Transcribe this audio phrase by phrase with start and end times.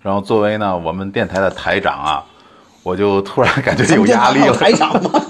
[0.00, 2.24] 然后作为呢我们电台的台长啊，
[2.82, 4.56] 我就突然感觉有压力了。
[4.56, 5.10] 台长吗？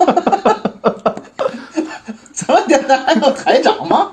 [2.32, 4.10] 咱们电台还有台长吗？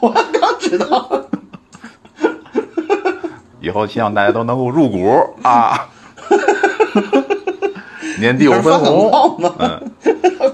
[0.00, 1.08] 我刚知道。
[3.60, 5.86] 以后希望大家都能够入股啊！
[8.18, 9.90] 年底有分红，嗯，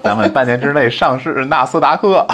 [0.02, 2.26] 咱们半年之内上市纳斯达克。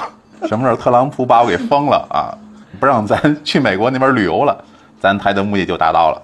[0.46, 2.32] 什么时候特朗普把我给封了啊？
[2.80, 4.56] 不让咱去美国那边旅游了，
[4.98, 6.22] 咱台的目的就达到了。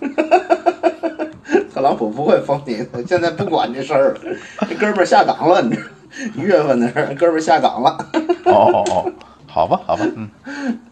[1.72, 4.20] 特朗普不会封你的，现在不管这事儿了，
[4.68, 5.84] 这哥们儿下岗了，你知
[6.34, 7.96] 一月份的事儿，哥们儿下岗了。
[8.44, 9.12] 哦哦哦，
[9.46, 10.04] 好吧好吧，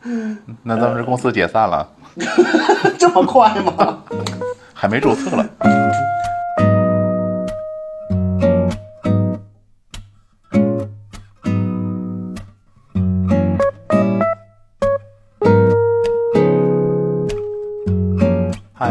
[0.04, 1.88] 嗯，那咱们这公司解散了。
[2.98, 3.98] 这么快吗？
[4.72, 5.46] 还没注册了。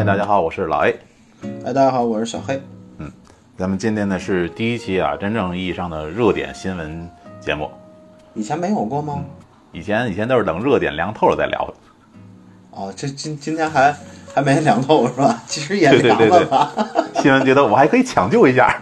[0.03, 0.99] 嗨，大家好，我是老 A。
[1.63, 2.61] 哎，大家好，我是小黑。
[2.97, 3.09] 嗯，
[3.57, 7.71] 咱们今天呢是第一期啊，真正意义上的热点新闻节目。
[8.33, 9.23] 以前没有过吗？
[9.71, 11.73] 以前以前都是等热点凉透了再聊。
[12.71, 13.95] 哦，这今今天还
[14.35, 15.41] 还没凉透是吧？
[15.47, 16.73] 其实也凉了吧。
[17.21, 18.81] 新闻觉得我还可以抢救一下。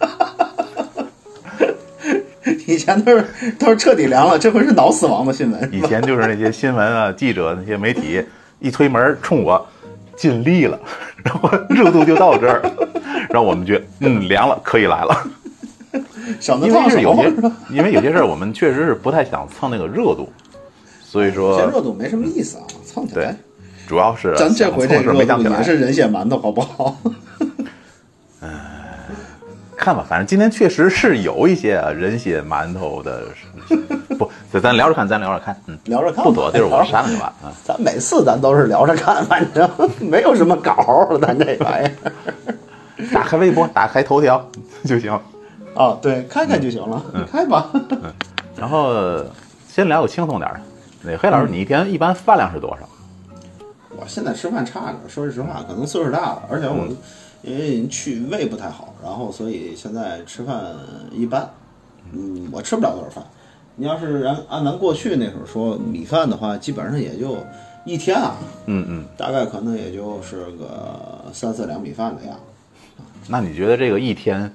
[2.66, 3.24] 以前都是
[3.60, 5.70] 都是彻底凉了，这回是脑死亡的新闻。
[5.72, 8.20] 以前就是那些新闻啊，记者那些媒体
[8.58, 9.64] 一推门冲我
[10.18, 10.78] 尽力了，
[11.24, 12.60] 然后热度就到这儿，
[13.30, 15.16] 然后我们觉得嗯凉了，可以来了。
[16.40, 17.32] 省得因为是有些，
[17.70, 20.28] 因为有些事儿我们确实是不太想蹭那个热度，
[21.02, 22.64] 所以说热度没什么意思啊。
[23.14, 23.34] 对，
[23.86, 26.96] 主要是咱这回这个也是人血馒头，好不好？
[28.42, 28.50] 嗯，
[29.78, 33.22] 看吧，反正今天确实是有一些啊人血馒头的，
[34.18, 37.54] 不，咱聊着看，咱聊着看，嗯，聊着看，不躲地儿我删了就完啊。
[37.64, 44.44] 咱每次咱都是聊着看，反正没有什么稿，咱这玩意儿，打开微博，打开头条
[44.84, 45.18] 就行。
[45.74, 47.70] 哦，对，看看就行了，开吧。
[48.56, 49.24] 然后
[49.68, 50.60] 先聊个轻松点的。
[51.02, 52.88] 那黑老师，你一天一般饭量是多少？
[53.96, 56.84] 我现在吃饭差点，说句实话，可能岁数大了，而且我
[57.48, 60.74] 因为去胃不太好，然后所以现在吃饭
[61.12, 61.48] 一般。
[62.12, 63.24] 嗯，我吃不了多少饭。
[63.76, 67.36] 你要是按按咱过去那时候说米饭的话，基本上也就
[67.84, 68.36] 一天啊，
[68.66, 73.02] 嗯嗯，大概可能也就是个三四两米饭的样子。
[73.28, 74.52] 那你觉得这个一天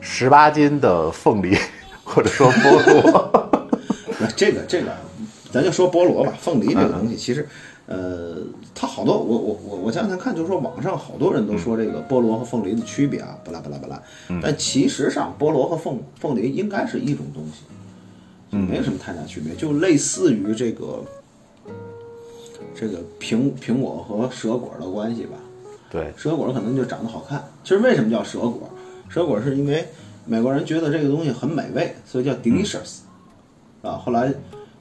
[0.00, 1.56] 十八斤的凤梨
[2.04, 3.30] 或者说菠萝，
[4.18, 4.92] 那 这个这个。
[5.52, 7.48] 咱就说菠萝吧，凤梨这个东西，其实，
[7.86, 8.38] 呃，
[8.74, 14.02] 它好多，我我我我前两天看，就是说网上好多人都说这个菠萝和凤梨的区别啊，巴拉巴拉巴拉。
[14.40, 21.04] 但其实上，菠萝和凤凤梨应该是一种东西，没有什么太大区别，就类似于这个
[22.74, 25.36] 这个苹苹果和蛇果的关系吧。
[25.90, 27.44] 对，蛇果可能就长得好看。
[27.62, 28.70] 其实为什么叫蛇果？
[29.10, 29.86] 蛇果是因为
[30.24, 33.00] 美国人觉得这个东西很美味，所以叫 delicious，
[33.82, 34.32] 啊，后来，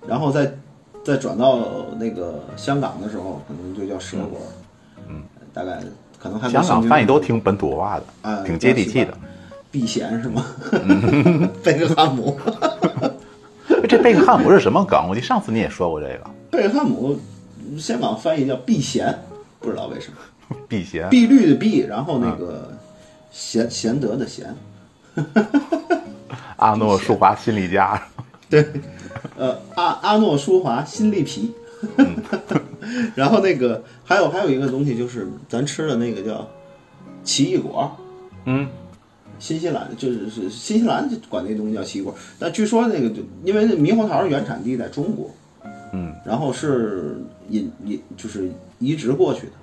[0.07, 0.57] 然后再。
[1.03, 1.59] 再转到
[1.99, 4.39] 那个香港的时候，可能就叫蛇果，
[5.09, 5.21] 嗯，
[5.53, 5.79] 大概
[6.17, 9.13] 可能还香港翻译都挺本土化的，啊，挺接地气的。
[9.69, 10.45] 避嫌是吗？
[11.63, 12.39] 贝克汉姆，
[13.89, 15.07] 这贝克汉姆是什么梗？
[15.09, 16.29] 我记得上次你也说过这个。
[16.51, 17.19] 贝克汉姆，
[17.77, 19.13] 香港翻译叫避嫌，
[19.59, 20.17] 不知道为什么。
[20.69, 21.09] 避嫌。
[21.09, 22.71] 碧绿的碧，然后那个
[23.31, 24.55] 贤贤德的贤。
[26.57, 27.99] 阿诺舒华心理家。
[28.61, 28.81] 对。
[29.37, 31.53] 呃，阿阿诺舒华新力皮，
[33.15, 36.45] 然后那个还有还有一个东西就是咱吃的那个叫
[37.23, 37.89] 奇异果，
[38.45, 38.67] 嗯，
[39.39, 45.31] 新西兰就是是新西兰管那东西叫奇异果，但据说那个就因为那猕猴桃原产地在中国，
[45.93, 47.17] 嗯，然后是
[47.49, 49.53] 引引就是移植过去的，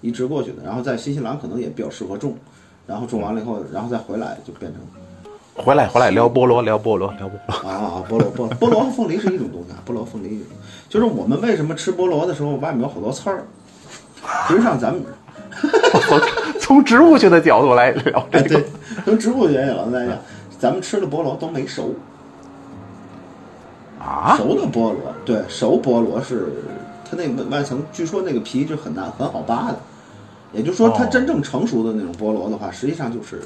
[0.00, 2.34] 移植过去的，然后在新西兰可能也比较适合种，
[2.86, 4.80] 然后种完了以后，然后再回来就变成。
[5.60, 10.42] 回来回来聊菠萝聊菠萝聊菠萝啊菠萝菠萝菠萝和凤梨是一种东西啊菠萝凤梨
[10.88, 13.44] 就是我们为什么吃菠萝的时候外面有好多刺儿？
[14.48, 15.02] 实际上咱们
[16.08, 16.20] 从
[16.60, 18.62] 从植物学的角度来聊这个，
[19.04, 20.16] 从植物学角度来讲，
[20.58, 21.94] 咱们吃的菠萝都没熟
[23.98, 24.34] 啊。
[24.36, 26.52] 熟的菠萝对熟菠萝是
[27.04, 29.78] 它那个外层，据说那个皮就很难很好扒的。
[30.52, 33.40] 也就是说，它真正成熟的那种菠萝的话，实际上就是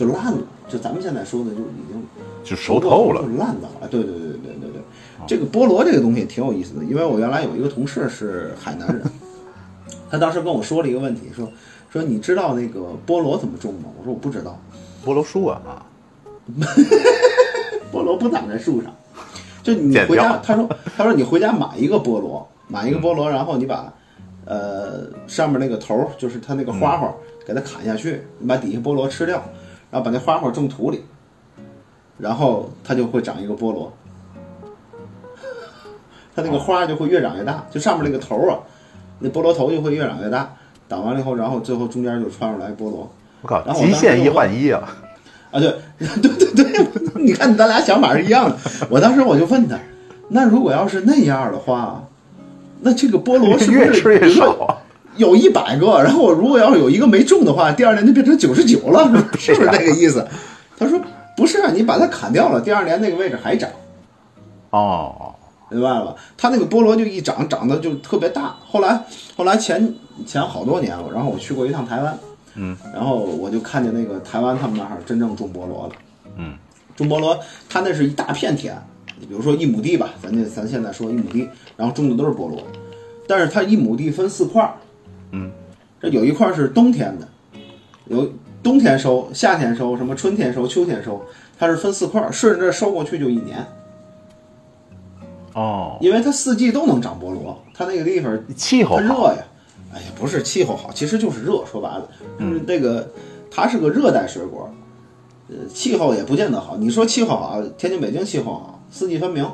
[0.00, 0.38] 就烂了。
[0.68, 2.02] 就咱们现在说的，就已经
[2.42, 3.88] 就熟透了，就烂到了。
[3.90, 4.82] 对对对对对对，
[5.26, 9.02] 这个菠萝这个东西挺有意思的，因为我原来有一个同事是海南人，
[10.10, 11.46] 他当时跟我说了一个问题，说
[11.90, 13.90] 说你知道那个菠萝怎么种吗？
[13.98, 14.58] 我说我不知道。
[15.04, 15.86] 菠萝树啊啊，
[17.92, 18.94] 菠萝不长在树上，
[19.62, 23.92] 就你回家，他说他说你回家买一个菠萝，买一个菠萝，然后你把。
[24.46, 27.14] 呃，上面那个头儿就是它那个花花，
[27.46, 29.40] 给它砍下去，你把底下菠萝吃掉，
[29.90, 31.04] 然后把那花花种土里，
[32.18, 33.92] 然后它就会长一个菠萝。
[36.34, 38.58] 它那个花就会越长越大，就上面那个头儿啊，
[39.18, 40.54] 那菠萝头就会越长越大。
[40.88, 43.08] 长完了以后，然后最后中间就穿出来菠萝。
[43.42, 44.82] 我靠然，后我极限一换一啊！
[45.52, 48.56] 啊，对，对对对，你看咱俩想法是一样的。
[48.88, 49.78] 我当时我就问他，
[50.28, 52.04] 那如果要是那样的话，
[52.80, 54.79] 那这个菠萝是不是 越吃越少啊。
[55.16, 59.04] 有一百个， 然后我如果要是有一个没中的话，第二年就变成九十九了，
[59.38, 60.26] 是不是这个意思？
[60.78, 61.00] 他说
[61.36, 63.68] 不是啊，你把它砍掉了，第二年那个位置还长，
[64.70, 65.34] 哦，
[65.70, 66.14] 明白了吧？
[66.36, 68.56] 它那个菠萝就一长长得就特别大。
[68.66, 69.04] 后来
[69.36, 69.94] 后来前
[70.26, 72.18] 前好多年了，然后我去过一趟台湾，
[72.54, 75.92] 嗯，然后我就看见那个台湾他们那儿真正种菠萝了。
[76.36, 76.54] 嗯，
[76.96, 78.74] 种菠萝，他那是一大片田，
[79.18, 82.62] 你比如说一亩地吧，咱就咱现在说一亩地，然后种的都是菠萝，
[83.26, 84.74] 但是它一亩地分四块儿，
[85.32, 85.50] 嗯，
[86.00, 87.28] 这有一块儿是冬天的，
[88.06, 88.30] 有
[88.62, 91.22] 冬天收、夏天收、什么春天收、秋天收，
[91.58, 93.64] 它是分四块儿，顺着这收过去就一年，
[95.54, 99.44] 哦，因为它四季都能长菠萝，它那个地方气候，它热呀，
[99.92, 101.64] 哎呀，不是气候好，其实就是热。
[101.64, 103.08] 说白了，就是那个
[103.50, 104.70] 它是个热带水果，
[105.48, 106.76] 呃，气候也不见得好。
[106.76, 109.46] 你说气候好，天津、北京气候好，四季分明，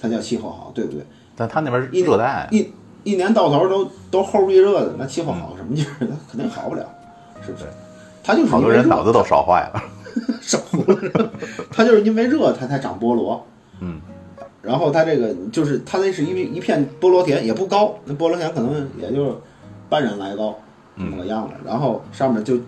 [0.00, 1.02] 才叫气候好，对不对？
[1.36, 2.70] 但它那边一热带，一
[3.04, 5.90] 一年到头都都齁逼热的，那气候好什么劲儿？
[6.00, 6.84] 那 肯定好不了，
[7.44, 7.64] 是不是？
[8.22, 9.82] 他就是好多人脑子都烧坏了。
[10.42, 11.30] 少了，
[11.70, 13.46] 它就是因为热，他才长菠萝。
[13.78, 14.00] 嗯，
[14.60, 19.40] 然后它这个就是它那是一一片菠萝田，也不高，那菠萝田可能也就
[19.88, 20.58] 半人来高
[20.96, 21.54] 那么个样子。
[21.64, 22.58] 然后上面就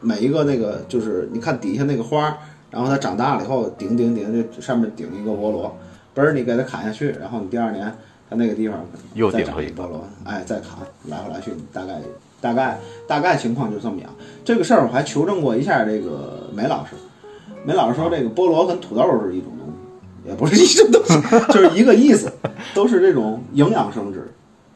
[0.00, 2.36] 每一个那个就是你看底下那个花儿，
[2.70, 5.76] 然后它长大了以后顶顶顶，就上面顶一个菠萝，
[6.14, 7.92] 嘣儿你给它砍下去，然后你第二年
[8.34, 8.78] 它那个地方
[9.14, 10.78] 又再顶出一个长一菠萝，哎，再砍，
[11.08, 12.00] 来回来去，大概
[12.40, 14.10] 大概大概情况就这么样。
[14.44, 16.96] 这个事儿我还求证过一下这个梅老师，
[17.64, 22.30] 梅老师说这个菠萝跟土豆是一种东西，也不是一种东西，就是一个意思，
[22.74, 24.28] 都是这种营养生质。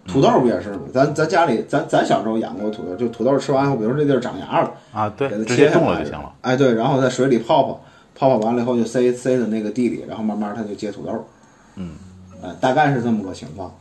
[0.06, 0.80] 土豆不也是吗？
[0.90, 6.32] 咱咱家里咱咱小时候养过土豆，就土豆吃完以后，比如说这地儿长芽了，啊，对给它，切下来就行了。。
[6.40, 7.80] 哎，对，然后在水里泡泡，
[8.14, 11.26] 泡泡完了以后就塞塞在那个地里，然后慢慢它就结土豆。
[11.76, 11.90] 嗯，
[12.42, 13.74] 哎，大概是这么个情况。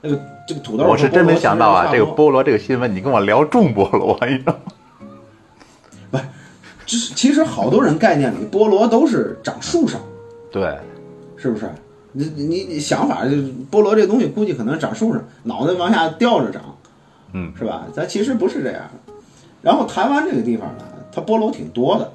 [0.00, 4.52] 那个这个土豆，我是真没想到啊，这个菠，萝这个新闻，你跟我聊种菠萝，你知道
[6.10, 6.20] 吗？
[6.84, 10.00] 就是其实好多人概念里菠萝都是长树上，
[10.50, 10.76] 对，
[11.36, 11.70] 是不是？
[12.14, 16.76] 你你你想法就是菠萝这东西估计可能长树上，脑袋往下吊着长，
[17.32, 17.86] 嗯，是吧？
[17.94, 19.12] 咱其实不是这样的。
[19.62, 22.12] 然后台湾这个地方呢，它菠萝挺多的，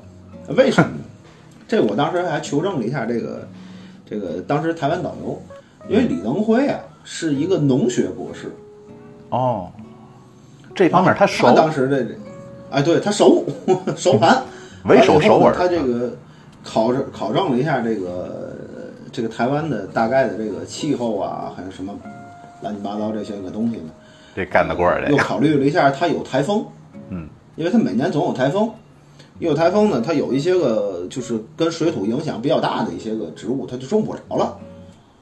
[0.53, 1.03] 为什么呢？
[1.67, 3.47] 这我当时还求证了一下这个
[4.07, 5.41] 这个当时台湾导游，
[5.87, 8.51] 因为李登辉啊是一个农学博士，
[9.29, 9.71] 哦，
[10.75, 12.15] 这方面他熟他，当时这这，
[12.69, 13.45] 哎，对他熟
[13.95, 14.43] 熟盘，
[14.85, 15.53] 为首首尔。
[15.55, 16.15] 他这个
[16.63, 18.55] 考证考证了一下这个
[19.11, 21.97] 这个台湾的大概的这个气候啊，还有什么
[22.61, 23.89] 乱七八糟这些个东西呢？
[24.35, 26.65] 这干得过儿这个，又考虑了一下，它有台风，
[27.09, 28.69] 嗯，因为它每年总有台风，
[29.39, 34.59] 一有台风呢，它有一些个就是跟水土影响比较大的一些个植物，它就种不着了。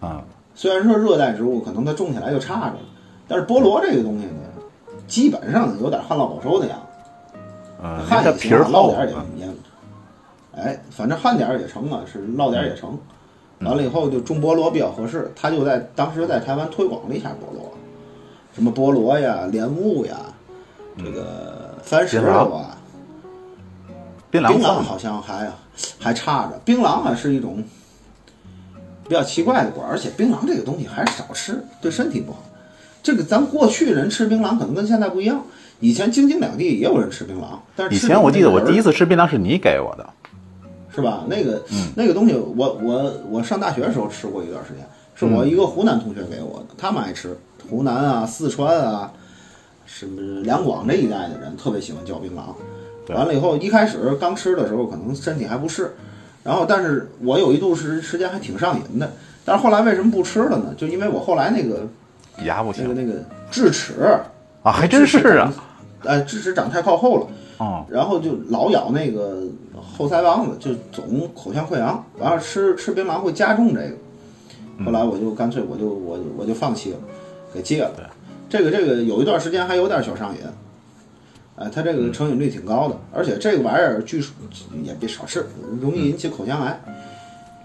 [0.01, 0.23] 啊，
[0.55, 2.79] 虽然说热带植物可能它种起来就差着了，
[3.27, 4.39] 但是菠萝这个东西呢，
[5.05, 7.39] 基本上有点旱涝保收的样子。
[7.83, 9.05] 嗯，旱它也行啊，涝皮儿厚点儿
[9.37, 9.53] 也也，
[10.55, 12.91] 哎，反正旱点儿也成啊，是涝点儿也成。
[12.91, 12.99] 嗯
[13.59, 17.71] 完了以后就种菠萝比较合适，他就在当时在台湾推广了一下菠萝，
[18.53, 20.17] 什么菠萝呀、莲雾呀，
[20.97, 22.77] 这个番石榴啊，
[24.29, 25.49] 槟榔放槟榔好像还
[25.97, 27.63] 还差着，槟榔啊是一种
[29.07, 32.43] 比较奇怪的果儿，而且槟榔这个东西还是少吃，对身体不好。
[33.03, 35.43] 这个咱过去人吃槟榔可能跟现在不一样，
[35.79, 40.09] 以前京津两地也有人吃槟榔，但是以前我记得我第一次次吃槟榔是你给我的，
[40.93, 41.23] 是吧？
[41.27, 44.83] 那个、嗯那个东西我，我我上大学的时候吃过一段时间，
[45.13, 47.37] 是我一个湖南同学给我的，他们爱吃
[47.69, 49.11] 湖南啊、四川啊，
[49.85, 52.55] 什么两广这一带的人特别喜欢嚼槟榔。
[53.13, 55.93] 完了以后，一开始刚吃的时候可能身体还不适，
[56.45, 59.11] 然后但是我有一度时时间还挺上瘾的，
[59.43, 60.73] 但是后来为什么不吃了呢？
[60.77, 61.87] 就因为我后来那个
[62.45, 63.95] 牙不行那个那个智齿
[64.61, 65.51] 啊，还真是啊，，
[66.05, 67.27] 哎，智齿长太靠后了。
[67.57, 69.41] 哦，然后就老咬那个
[69.81, 74.85] 后腮帮子，就总口腔溃疡，完了吃吃槟榔会加重这个。
[74.85, 76.97] 后来我就干脆我就我就我就放弃了，
[77.53, 77.91] 给戒了。
[78.47, 80.41] 这个这个有一段时间还有点小上瘾，
[81.57, 84.33] 哎，它这个成瘾率挺高的，而且这个玩意儿据说
[84.83, 85.45] 也别少吃，
[85.81, 86.79] 容易引起口腔癌。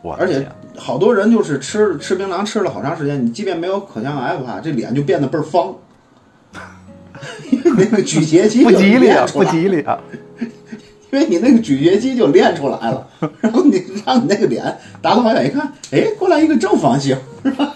[0.02, 5.75] 我的而且好多人就是吃吃槟榔吃了好长时间，你即便没有口腔癌的话，这脸就变得倍儿方，
[7.76, 9.99] 那个咀嚼肌 不吉利啊，不吉利啊！
[11.12, 13.06] 因为你那个咀嚼肌就练出来了，
[13.42, 14.64] 然后你让你那个脸
[15.02, 17.75] 打到好远一看，哎，过来一个正方形，是吧？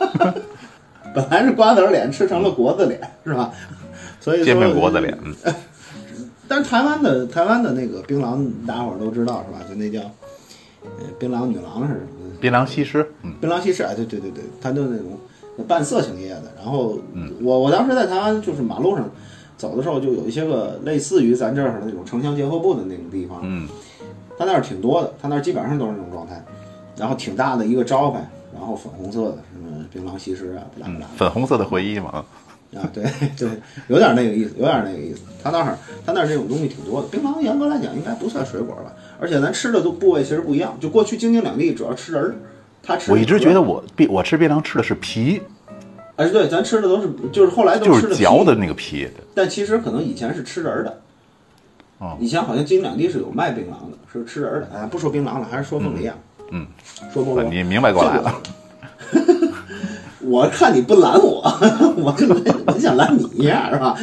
[1.12, 3.52] 本来是瓜子脸，吃成了国字脸，是吧？
[4.20, 5.34] 所以说煎饼果子脸，嗯，
[6.54, 9.58] 但是台湾的台湾的那个槟榔，大家伙儿都知道是吧？
[9.68, 9.98] 就那叫
[10.84, 12.30] 呃槟榔女郎是什么？
[12.40, 15.18] 槟榔西施，嗯，槟榔西施，哎，对对对对，它就那种
[15.66, 16.44] 半色情业的。
[16.56, 16.96] 然后
[17.42, 19.10] 我我当时在台湾就是马路上
[19.56, 23.68] 走的时候，就有一些个类似于咱这儿的那种城乡结合部的那种地方，嗯，
[24.38, 26.40] 它那儿挺多的，他那儿基本上都是那种状态，
[26.96, 31.06] 然后挺大的一个招牌，然后粉红色的什么槟榔西施啊，不拉不拉。
[31.16, 32.24] 粉红色的回忆嘛，
[32.76, 33.04] 啊，对
[33.36, 33.48] 对，
[33.88, 35.20] 有点那个意思，有点那个意思。
[35.42, 35.76] 他那儿
[36.06, 37.08] 他那儿这种东西挺多的。
[37.08, 40.76] 槟榔严格来讲应该不算水果吧，而且咱吃的都部位其实不一样。
[40.80, 42.34] 就过去京津两地主要吃仁儿，
[42.82, 45.40] 他吃我一直觉得我槟我吃槟榔吃的是皮，
[46.16, 51.00] 哎对，咱吃的都是就是后来都就是嚼的那个皮，但其实可能以前是吃仁儿的。
[51.98, 54.68] 哦以前好像京津两地是有卖槟榔的，是吃仁儿的。
[54.74, 56.16] 哎，不说槟榔了，还是说凤梨啊。
[56.50, 56.66] 嗯，
[57.12, 57.44] 说菠萝。
[57.44, 58.42] 你明白过来了。
[60.26, 61.42] 我看你不拦我，
[61.96, 62.26] 我就
[62.66, 63.96] 我想拦你一下，是吧？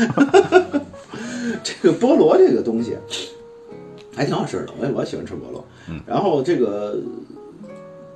[1.64, 2.98] 这个菠萝这个东西
[4.16, 5.64] 还挺好吃的，我也我也喜欢吃菠萝。
[6.06, 6.98] 然后这个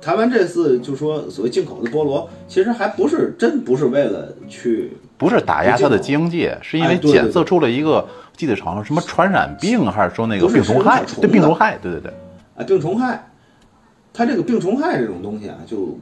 [0.00, 12.12] 台湾这次就说所谓进口的菠萝，其实还不是真不是为了去不是打压它的经济，是因为检测出了一个，记得好像什么传染病，还是说那个病虫害对，病的虫害，对对对，
[12.56, 13.30] 啊病虫害。
[14.12, 15.98] 它这个病虫害这种东西啊，就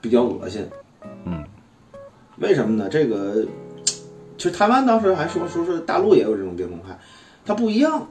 [0.00, 0.66] 比较恶心。
[1.24, 1.44] 嗯，
[2.38, 2.88] 为什么呢？
[2.88, 3.46] 这个
[4.36, 6.98] 其实台湾当时还说说是大陆也有这种病虫害，
[7.44, 8.08] 它不一样，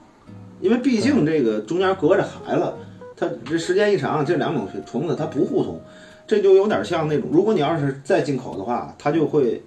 [0.62, 2.77] 因为毕竟这个中间隔着海了，
[3.15, 5.81] 它这时间一长，这两种虫子它不互通，
[6.27, 9.63] 这就有点像那种，如果你要是再进口的话，它就会，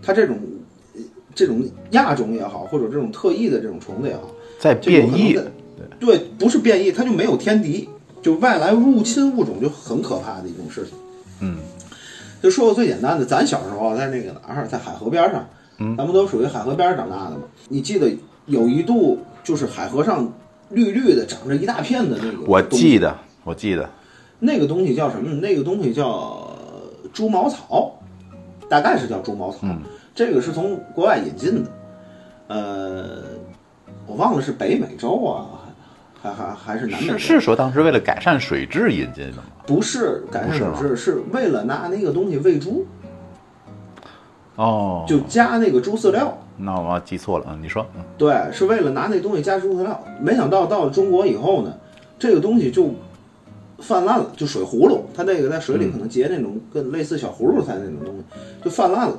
[0.00, 0.38] 它这种
[1.34, 5.38] 这种亚种也好，或者这种特异的这种虫子也好，在变异。
[5.98, 7.88] 对，不是变异，它就没有天敌，
[8.22, 10.94] 就外来入侵物种就很可怕的一种事情。
[11.40, 11.56] 嗯，
[12.44, 15.48] 就说个最简单的，咱小时候在那个哪儿，在海河边上，
[15.78, 17.44] 嗯咱们都属于海河边长大的嘛。
[17.70, 20.30] 你记得有一度就是海河上
[20.68, 23.88] 绿绿的长着一大片的那个，我记得，我记得，
[24.38, 25.32] 那个东西叫什么？
[25.36, 26.50] 那个东西叫
[27.14, 27.98] 猪毛草，
[28.68, 29.60] 大概是叫猪毛草。
[29.62, 29.80] 嗯
[30.14, 31.70] 这个是从国外引进的，
[32.48, 33.22] 呃，
[34.06, 35.64] 我忘了是北美洲啊，
[36.22, 37.16] 还还还还是南美洲？
[37.16, 39.44] 是是说当时为了改善水质引进的吗？
[39.66, 42.86] 不是改善不是吗水质，是为了拿那个东西喂猪，
[44.56, 46.36] 哦，就加那个猪饲料。
[46.56, 50.00] 那我记错了，啊，你说，嗯对，是为了拿那东西加猪饲料。
[50.20, 51.74] 没想到到了中国以后呢，
[52.18, 52.90] 这个东西就
[53.80, 58.24] 泛滥了，就水葫芦，它那个在水里可能结那种跟类似小葫芦菜那种东西，
[58.64, 59.16] 就泛滥了。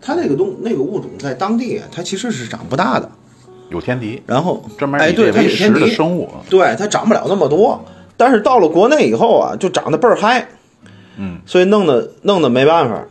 [0.00, 3.06] 它那个东那个物种在当地啊，它其实是长不大的。
[3.68, 7.78] 有天敌，然后，专门哎，对，它有天敌，的生物，对，它长不了那么多。
[8.20, 10.46] 但是到了国内以后啊，就长得倍儿嗨，
[11.16, 13.02] 嗯，所以弄得弄得没办法。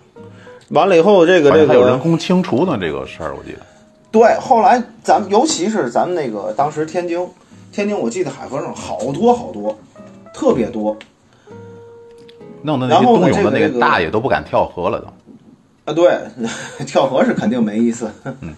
[0.68, 3.60] 完了以后，这个这个有人工清除呢，这个事儿我记得，
[4.12, 7.28] 对，后来咱们尤其是咱们那个当时天津，
[7.72, 9.76] 天津我记得海河上好多好多，
[10.32, 10.96] 特别多
[12.62, 15.08] 弄得那些冬泳的那这个大爷都不敢跳河了都。
[15.86, 15.94] 啊。
[15.96, 16.20] 对，
[16.86, 18.08] 跳河是肯定没意思。
[18.42, 18.54] 嗯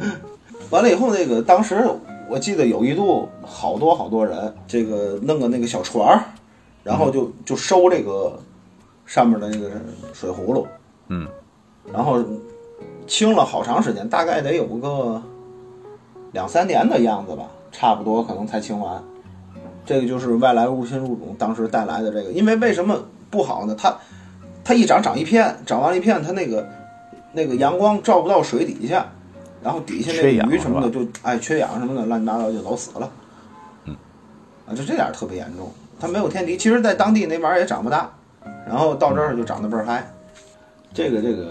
[0.68, 1.82] 完了以后，那个当时
[2.28, 6.22] 我记得有一度好多好多人，这个弄个那个小船儿，
[6.84, 8.38] 然后就就收这个
[9.06, 9.70] 上面的那个
[10.12, 10.66] 水葫芦，
[11.08, 11.26] 嗯，
[11.92, 12.22] 然后
[13.06, 15.22] 清了好长时间，大概得有个
[16.32, 19.02] 两三年的样子吧，差不多可能才清完。
[19.86, 22.94] 这个就是外来入侵物种当时带来的这个，因为为什么
[23.30, 23.74] 不好呢？
[23.74, 23.96] 它
[24.62, 26.68] 它一长长一片，长完了一片，它那个
[27.32, 29.10] 那个阳光照不到水底下，
[29.62, 33.10] 然后底下那鱼什么的是就哎缺氧什么的乱七八糟就老死了。
[33.84, 33.96] 嗯，
[34.66, 35.72] 啊，就这点儿特别严重。
[36.00, 38.08] 它没有天敌，其实在当地那玩意儿也长不大，
[38.66, 40.08] 然后到这儿就长得倍儿嗨。
[40.94, 41.46] 这个这个，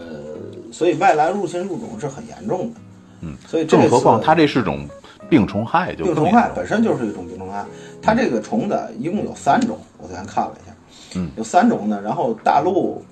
[0.72, 2.80] 所以外来入侵物种是很严重的。
[3.22, 4.88] 嗯，所以这更何况它这是种
[5.30, 7.66] 病虫害，就病虫害本身就是一种病虫害，
[8.02, 12.02] 它这个虫子一共有三种，我昨天看了一下，嗯，有三种呢。
[12.02, 13.04] 然后大陆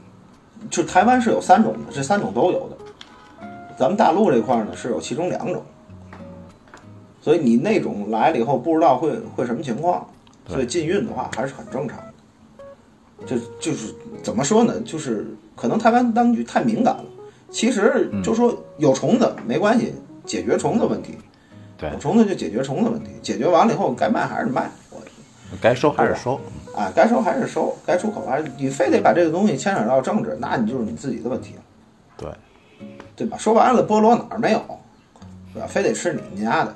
[0.70, 2.78] 就台湾是有三种的，这三种都有的。
[3.78, 5.62] 咱们大陆这块儿呢是有其中两种，
[7.22, 10.08] 所以你那种来了以后不知道会会什么情况，
[10.48, 12.14] 所以禁运的话还是很正常的。
[13.26, 14.80] 就就是怎么说呢？
[14.82, 17.06] 就是可能台湾当局太敏感了。
[17.50, 19.94] 其实嗯就说有虫子没关系，
[20.26, 21.18] 解决虫子问题。
[21.78, 26.40] 对有虫子就解决虫子问题，解决完了以后该卖还是卖，我该收还是收。
[26.76, 31.62] 啊该收还是收，该出口还是你非得把这个东西牵扯到政治，那你就是你自己的问题了，
[32.18, 32.30] 对，
[33.16, 33.38] 对吧？
[33.38, 34.62] 说白了，菠萝哪儿没有？
[35.54, 35.68] 对吧？
[35.68, 36.76] 非得吃你们家的，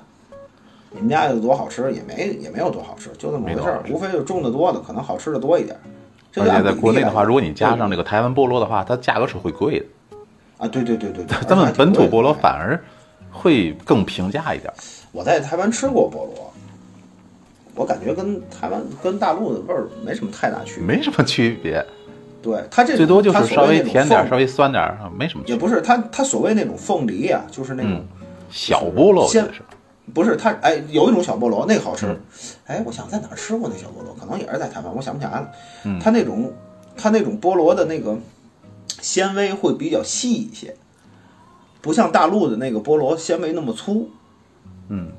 [0.92, 5.82] 你们家有多好吃也没也没有多好吃，就那么回事儿无非就种的多的可能好吃的多一点儿。
[6.32, 9.86] 这而且在国内的话，如果你加上对这个台湾菠萝的话，它价格是会贵的。
[10.58, 12.54] 啊，对对对对对， 咱们本土菠萝反。
[12.54, 12.82] 反而
[13.32, 14.74] 会更平价一点。
[15.12, 16.52] 我在台湾吃过菠萝，
[17.76, 20.84] 我感觉跟台湾跟大陆的味儿没什么太大区别。
[20.84, 21.86] 没什么区别，
[22.42, 25.44] 对它这最多就是稍微甜点儿，稍微酸点儿，没什么。
[25.48, 28.08] 也不是它它所谓那种凤梨啊，就是那种、嗯
[28.52, 29.30] 小菠萝
[30.12, 32.20] 不是它哎有一种小菠萝那个好吃，嗯
[32.66, 35.52] 哎我想在哪儿吃过那小菠萝，可能也是在台湾，我想不起来了。
[35.84, 36.52] 嗯它那种
[36.98, 38.18] 它那种菠萝的那个
[39.02, 40.76] 纤维会比较细一些，
[41.80, 44.10] 不像大陆的那个菠萝纤维那么粗。
[44.88, 45.12] 嗯，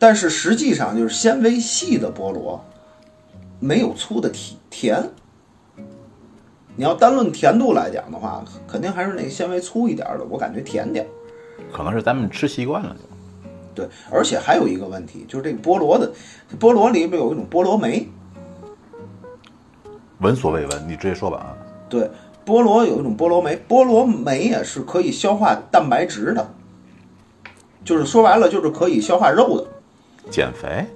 [0.00, 2.64] 但是实际上就是纤维细的菠萝
[3.60, 5.10] 没有粗的甜甜。
[6.76, 11.08] 你要单论甜度来讲的话，肯定还是那个纤维粗一点儿的，我感觉甜点儿。
[11.72, 13.02] 可能是咱们吃习惯了就。
[13.74, 16.12] 对，而且还有一个问题，就是这个菠萝的
[16.58, 18.08] 菠萝里边有一种菠萝酶，
[20.20, 21.56] 闻所未闻，你直接说吧啊。
[21.88, 22.10] 对，
[22.44, 26.54] 菠萝有一种菠萝酶，菠萝酶也是可以消化蛋白质的，
[27.84, 29.66] 就是说白了就是可以消化肉的，
[30.30, 30.86] 减肥，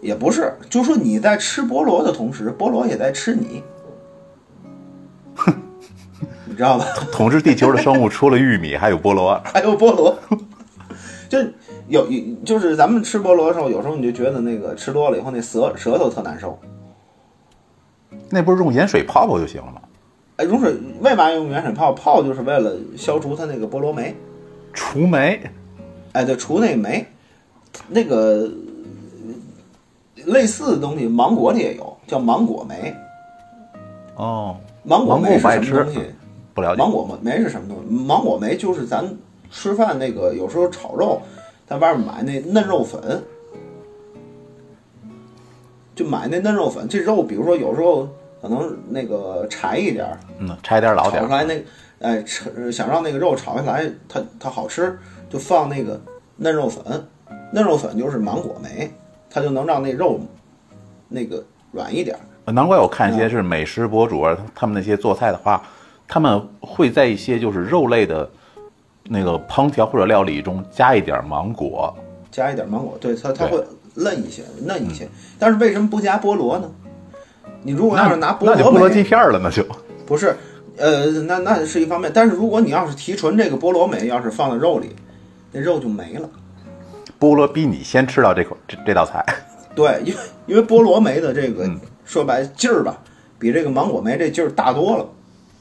[0.00, 3.62] 也不是，就说你在吃菠萝的同时，菠萝也在吃你，
[6.52, 6.84] 你知道吧？
[7.10, 9.40] 统治地球的生物除了玉米还有菠萝。
[9.42, 10.16] 还有菠萝，
[11.28, 11.38] 就
[11.88, 12.06] 有
[12.44, 16.58] 就是咱们吃菠萝的时候，有时候你就觉得那个吃多了以后那舌舌头特难受。
[18.28, 19.80] 那不是用盐水泡泡就行了吗？
[20.36, 21.92] 哎，用水为嘛用盐水泡？
[21.92, 24.14] 泡就是为了消除它那个菠萝酶，
[24.74, 25.40] 除酶，
[26.12, 27.06] 哎，对，除那酶。
[27.88, 28.50] 那个
[30.26, 32.94] 类似的东西，芒果里也有，叫芒果酶。
[34.16, 36.00] 哦，芒果酶是什么东西？
[36.54, 36.90] 不了解芒。
[36.90, 37.94] 果酶是什么东西？
[37.94, 39.04] 芒果酶就是咱
[39.50, 41.20] 吃饭那个，有时候炒肉，
[41.66, 43.22] 在外面买那嫩肉粉，
[45.94, 46.88] 就买那嫩肉粉。
[46.88, 48.08] 这肉，比如说有时候
[48.40, 51.20] 可能那个柴一点儿，嗯，拆点儿老点儿。
[51.22, 51.64] 炒出来那个，
[52.00, 54.98] 哎，吃想让那个肉炒下来它它好吃，
[55.30, 56.00] 就放那个
[56.36, 57.06] 嫩肉粉。
[57.54, 58.90] 嫩肉粉就是芒果梅，
[59.28, 60.18] 它就能让那肉
[61.08, 62.52] 那个软一点儿。
[62.52, 65.62] 难怪我看一些是美食博主啊，他们那些做菜的话，
[66.12, 68.30] 他们会在一些就是肉类的
[69.04, 71.96] 那个烹调或者料理中加一点芒果。
[72.30, 75.08] 加一点芒果，对它它会嫩一些，嫩一些。
[75.38, 76.70] 但是为什么不加菠萝呢？
[77.62, 79.64] 你如果要是拿菠萝那就菠萝鸡片儿了，那就
[80.04, 80.36] 不是，
[80.76, 82.12] 呃，那那是一方面。
[82.14, 84.94] 但是如果你要是提纯这个菠萝酶，要是放在肉里，
[85.50, 86.28] 那肉就没了。
[87.18, 89.24] 菠萝比你先吃到这口这这道菜。
[89.74, 92.98] 对，因 为因为菠萝酶的这个、嗯说白了劲儿吧，
[93.38, 95.08] 比这个芒果酶这劲儿大多了，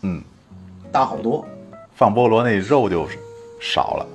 [0.01, 0.21] 嗯，
[0.91, 1.45] 大好多。
[1.95, 3.07] 放菠萝那肉就
[3.59, 4.07] 少了，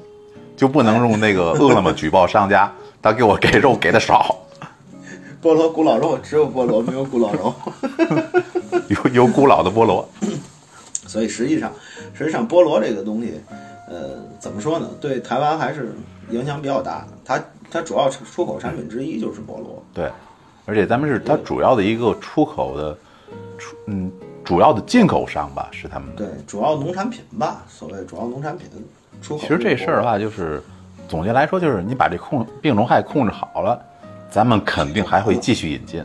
[0.56, 4.36] 就不能用那个 饿了么举报商家，他给我给肉给的少，
[5.40, 7.54] 菠萝古老肉只有菠萝，没有古老肉。
[8.88, 10.08] 有有古老的菠萝。
[11.06, 11.72] 所以实际上，
[12.12, 13.40] 实际上菠萝这个东西，
[13.88, 14.10] 呃，
[14.40, 14.88] 怎么说呢？
[15.00, 15.94] 对台湾还是
[16.30, 17.08] 影响比较大的。
[17.24, 19.80] 它它主要出口产品之一就是菠萝。
[19.94, 20.10] 对，
[20.64, 22.98] 而且咱们是它主要的一个出口的
[23.56, 24.10] 出嗯
[24.46, 26.24] 主要的进口商吧，是他们的。
[26.24, 28.68] 对，主要农产品吧，所谓主要农产品
[29.20, 29.40] 出口。
[29.40, 30.62] 其实这事儿的，话，就是
[31.08, 33.78] 总结来说，就是你把这控病虫害控制好了，
[34.30, 36.00] 咱们肯定还会继续引进。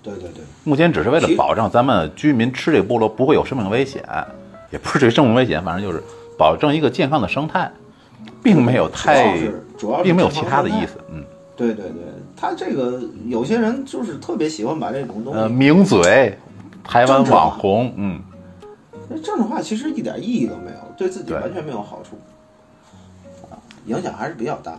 [0.00, 4.00] 对，对对对，目前只是为了保障咱们居民吃这个菠萝不会有生命危险，
[4.70, 6.00] 也不是这个生命危险，反正就是
[6.38, 7.68] 保证一个健康的生态，
[8.44, 9.36] 并没有太
[10.04, 10.98] 并没有其他的意思。
[11.10, 11.24] 嗯，
[11.56, 12.02] 对对对，
[12.36, 16.38] 他这个有些人就是特别喜欢把这种东呃，西，名嘴，
[16.84, 18.20] 台湾网红，嗯，
[19.08, 22.18] 那政治化其实一点意义都没有，对自己完全没有好处，
[23.50, 24.78] 啊，影响还是比较大。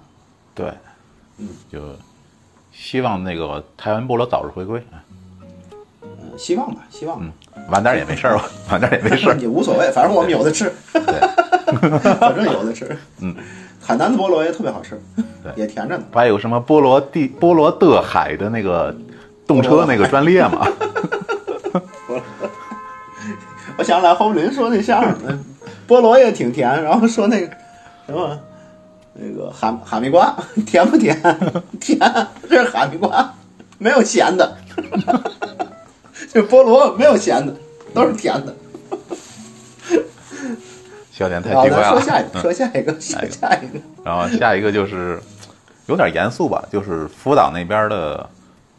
[0.54, 0.72] 对，
[1.38, 1.80] 嗯，就
[2.72, 4.82] 希望那个台湾菠萝早日回归，
[6.02, 7.26] 嗯，希望吧，希望吧。
[7.70, 9.36] 晚点也没事儿吧，晚点也没事儿。
[9.42, 11.20] 也无所谓，反正我们有的吃，对，
[12.20, 12.96] 反正有的吃。
[13.20, 13.36] 嗯，
[13.82, 15.02] 海南的菠萝也特别好吃，
[15.44, 16.04] 对也甜着呢。
[16.12, 18.96] 不还有什么菠萝地菠萝的海的那个
[19.48, 20.68] 动车那个专列嘛？
[22.08, 22.22] 我
[23.78, 25.44] 我想起来侯林说那相声，嗯
[25.88, 27.56] 菠萝也挺甜，然后说那个
[28.08, 28.40] 什么
[29.14, 30.36] 那个哈哈密瓜
[30.66, 31.16] 甜不甜？
[31.80, 32.00] 甜，
[32.50, 33.34] 这是哈密瓜，
[33.78, 34.58] 没有咸的。
[36.34, 37.54] 这菠萝没有咸的，
[37.94, 38.56] 都是甜的。
[41.12, 41.84] 笑点太好，奇怪了。
[41.84, 43.80] 咱说下一个，嗯说下一个，说下一个。
[44.04, 45.22] 然后下一个就是
[45.86, 48.30] 有点严肃吧，就是福岛那边的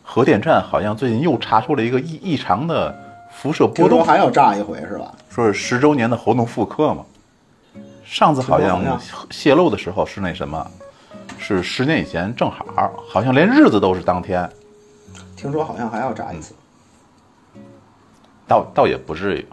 [0.09, 2.95] 核电站好像最近又查出了一个异异常的
[3.31, 5.13] 辐射波动，听说还要炸一回是吧？
[5.29, 7.05] 说是十周年的活动复刻嘛。
[8.05, 8.99] 上次好像
[9.31, 10.65] 泄露的时候是那什么，
[11.39, 12.65] 是十年以前正好，
[13.09, 14.49] 好像连日子都是当天，
[15.37, 16.55] 听说好像还要炸一次，
[18.47, 19.47] 倒倒也不至于。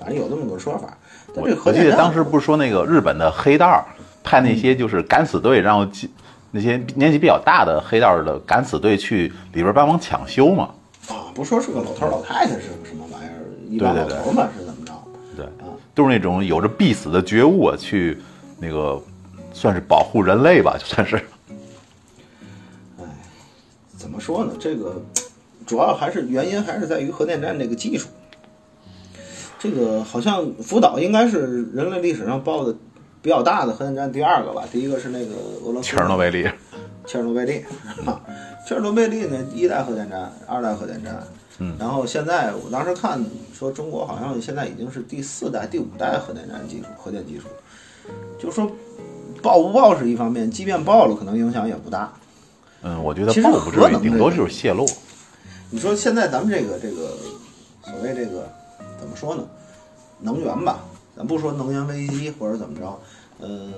[0.00, 0.88] 反正有这么个说法。
[1.34, 3.86] 我记得当时不是说那个日本的黑道
[4.24, 6.10] 派那些就是敢死队，然后几
[6.54, 10.68] 那些年纪比较大的黑道的敢死队去里边帮忙抢修嘛？
[11.08, 14.92] 啊，不说是个老头老太太是个什么玩意儿，一帮对对对老头嘛是怎么着？
[15.34, 15.46] 对，
[15.94, 18.18] 都是那种有着必死的觉悟啊，去
[18.58, 19.00] 那个
[19.52, 21.16] 算是保护人类吧，就算是。
[22.98, 23.04] 哎
[23.96, 24.52] 怎么说呢？
[24.60, 25.02] 这个
[25.66, 28.08] 主要还是原因还是在于核电站这个技术。
[29.58, 32.74] 这个好像福岛应该是人类历史上爆的
[33.22, 36.42] 比较大的核电站第二个吧，第一个是那个俄罗斯切尔诺贝利，
[37.06, 37.64] 切尔诺贝利，
[38.04, 38.20] 啊，
[38.68, 41.22] 切尔诺贝利呢，一代核电站、二代核电站，
[41.58, 47.46] 嗯，然后现在我当时看说中国好像现在已经是第四代、第五代核电站技术、核电技术，
[48.40, 48.68] 就说
[49.40, 52.12] 爆不爆是一方面，即便爆了，可能影响也不大。
[52.82, 54.84] 嗯，我觉得爆不至于，顶多这个就是泄露。
[55.70, 57.16] 你说现在咱们这个这个
[57.84, 58.50] 所谓这个
[58.98, 59.44] 怎么说呢？
[60.20, 60.84] 能源吧，
[61.16, 63.00] 咱不说能源危机或者怎么着，
[63.42, 63.68] 呃，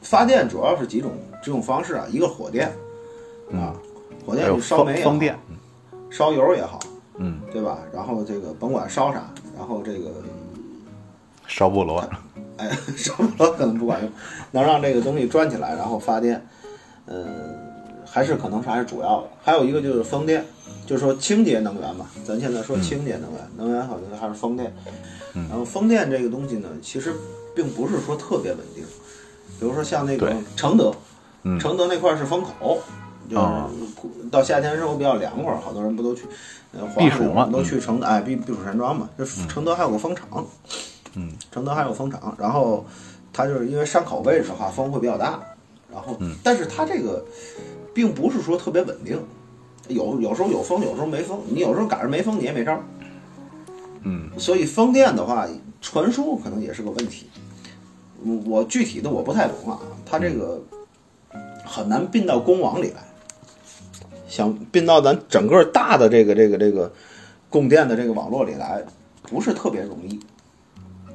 [0.00, 2.68] 发电主要是几种这种方式啊，一个火电
[3.52, 3.76] 啊，
[4.26, 5.38] 火电还有就烧煤也好
[6.10, 6.80] 烧油也好，
[7.16, 7.78] 嗯，对吧？
[7.92, 10.10] 然后这个甭管烧啥，然后这个
[11.46, 12.04] 烧菠萝，
[12.56, 14.10] 哎， 烧菠萝可能不管用，
[14.50, 16.46] 能让这个东西转起来，然后发电，
[17.06, 17.26] 呃，
[18.04, 19.28] 还是可能是还是主要的。
[19.42, 20.44] 还有一个就是风电，
[20.86, 24.74] 就是说清洁能源嘛，咱现在说清洁能源，能源好像还是风电。
[25.34, 27.14] 然后风电这个东西呢，其实
[27.54, 28.84] 并不是说特别稳定。
[29.58, 30.92] 比如说像那个承德，
[31.44, 32.82] 嗯承德那块儿是风口，
[33.30, 33.70] 就是哦
[34.30, 36.24] 到夏天时候比较凉快，好多人不都去
[36.72, 39.08] 呃避暑嘛嗯都去承德哎避避暑山庄嘛。
[39.16, 40.46] 这承德还有个风场，
[41.14, 42.84] 嗯，承德还有风场，然后
[43.32, 45.40] 它就是因为山口位置的话，风会比较大，
[45.92, 47.24] 然后，嗯但是它这个
[47.94, 49.18] 并不是说特别稳定，
[49.94, 52.80] 有有时候有风，有时候没风，你有时候赶上没风，你也没招儿。
[54.02, 55.46] 嗯，所以风电的话，
[55.80, 57.26] 传输可能也是个问题。
[58.24, 60.62] 我我具体的我不太懂啊，它这个
[61.64, 63.02] 很难并到公网里来，
[64.28, 66.92] 想并到咱整个大的这个这个这个
[67.50, 68.82] 供电的这个网络里来，
[69.22, 70.20] 不是特别容易。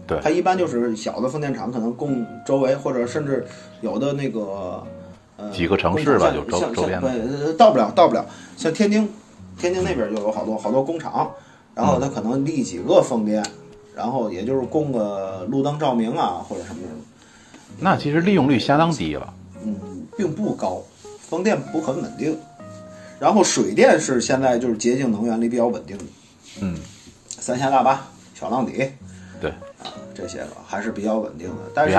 [0.05, 3.45] 对它一般就是小的风电场可能供周围，或者甚至
[3.81, 4.87] 有的那个呃
[5.53, 9.09] 几个城市吧就周周边的到不了到不了，像天津，
[9.57, 11.31] 天津那边就有好多好多工厂，
[11.75, 13.43] 然后它可能立几个风电，
[13.95, 17.01] 然后也就是供个路灯照明啊或者什么什么，
[17.79, 19.33] 那其实利用率相当低了。
[19.63, 19.75] 嗯，
[20.17, 20.81] 并不高，
[21.29, 22.37] 风电不很稳定。
[23.19, 26.03] 然后水电是现在就是洁净能源里比较稳定的，
[26.61, 26.77] 嗯，
[27.29, 27.99] 三峡大坝、
[28.35, 28.91] 小浪底
[29.41, 31.55] 对，啊这些个还是比较稳定的。
[31.73, 31.95] 但是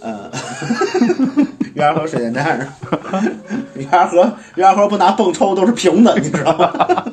[0.00, 0.30] 嗯
[1.74, 3.22] 呃，月牙河水电站是吧，
[3.74, 4.22] 月牙河
[4.54, 7.04] 月牙河不拿泵抽都是平的，你知道吗？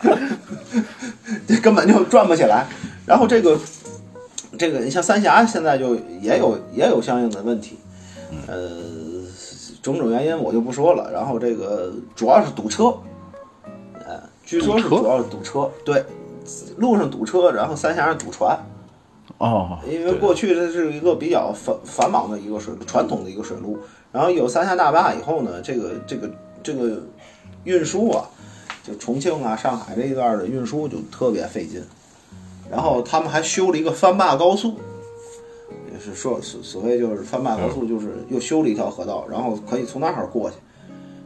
[1.46, 2.66] 这根本就转不起来。
[3.04, 3.58] 然后这个
[4.56, 7.78] 这个，你像三峡现在就也有也有相应的问题，
[8.46, 8.70] 呃，
[9.82, 11.10] 种种原因我就不说了。
[11.12, 12.94] 然后这个主要是堵车，
[14.06, 16.04] 呃，据说是主要是堵车，对，
[16.76, 18.56] 路上堵车，然后三峡上堵船。
[19.40, 23.78] 哦，因为过去这是一个比较繁繁忙的一个水，传统的一个水路。
[24.12, 26.30] 然后有三峡大坝以后呢，这个这个
[26.62, 27.00] 这个
[27.64, 28.28] 运输啊，
[28.86, 31.82] 就重庆啊、上海这一段的运输就特别费劲。
[32.70, 34.74] 然后他们还修了一个翻坝高速，
[35.90, 40.56] 也是说所所谓就是翻坝高速，就是又修了一条河道，然后可以从那儿过去。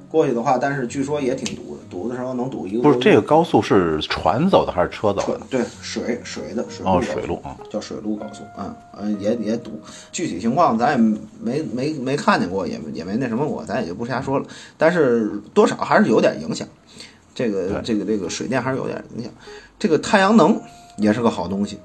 [0.09, 5.23] 过去的话，但是据说也挺堵，堵的时候能堵一个不是这个高速是船走的还是车走的？
[5.23, 9.81] 船对水水的水路哦，水路啊，叫水路高速，嗯嗯，也也堵，
[10.13, 10.97] 具体情况咱也
[11.41, 14.47] 没没没看见过，也也没那什么过，咱也就不瞎说了。
[14.77, 16.67] 但是多少还是有点影响，
[17.35, 19.33] 这个这个这个水电还是有点影响。
[19.79, 20.61] 这个太阳能
[20.99, 21.79] 也是个好东西，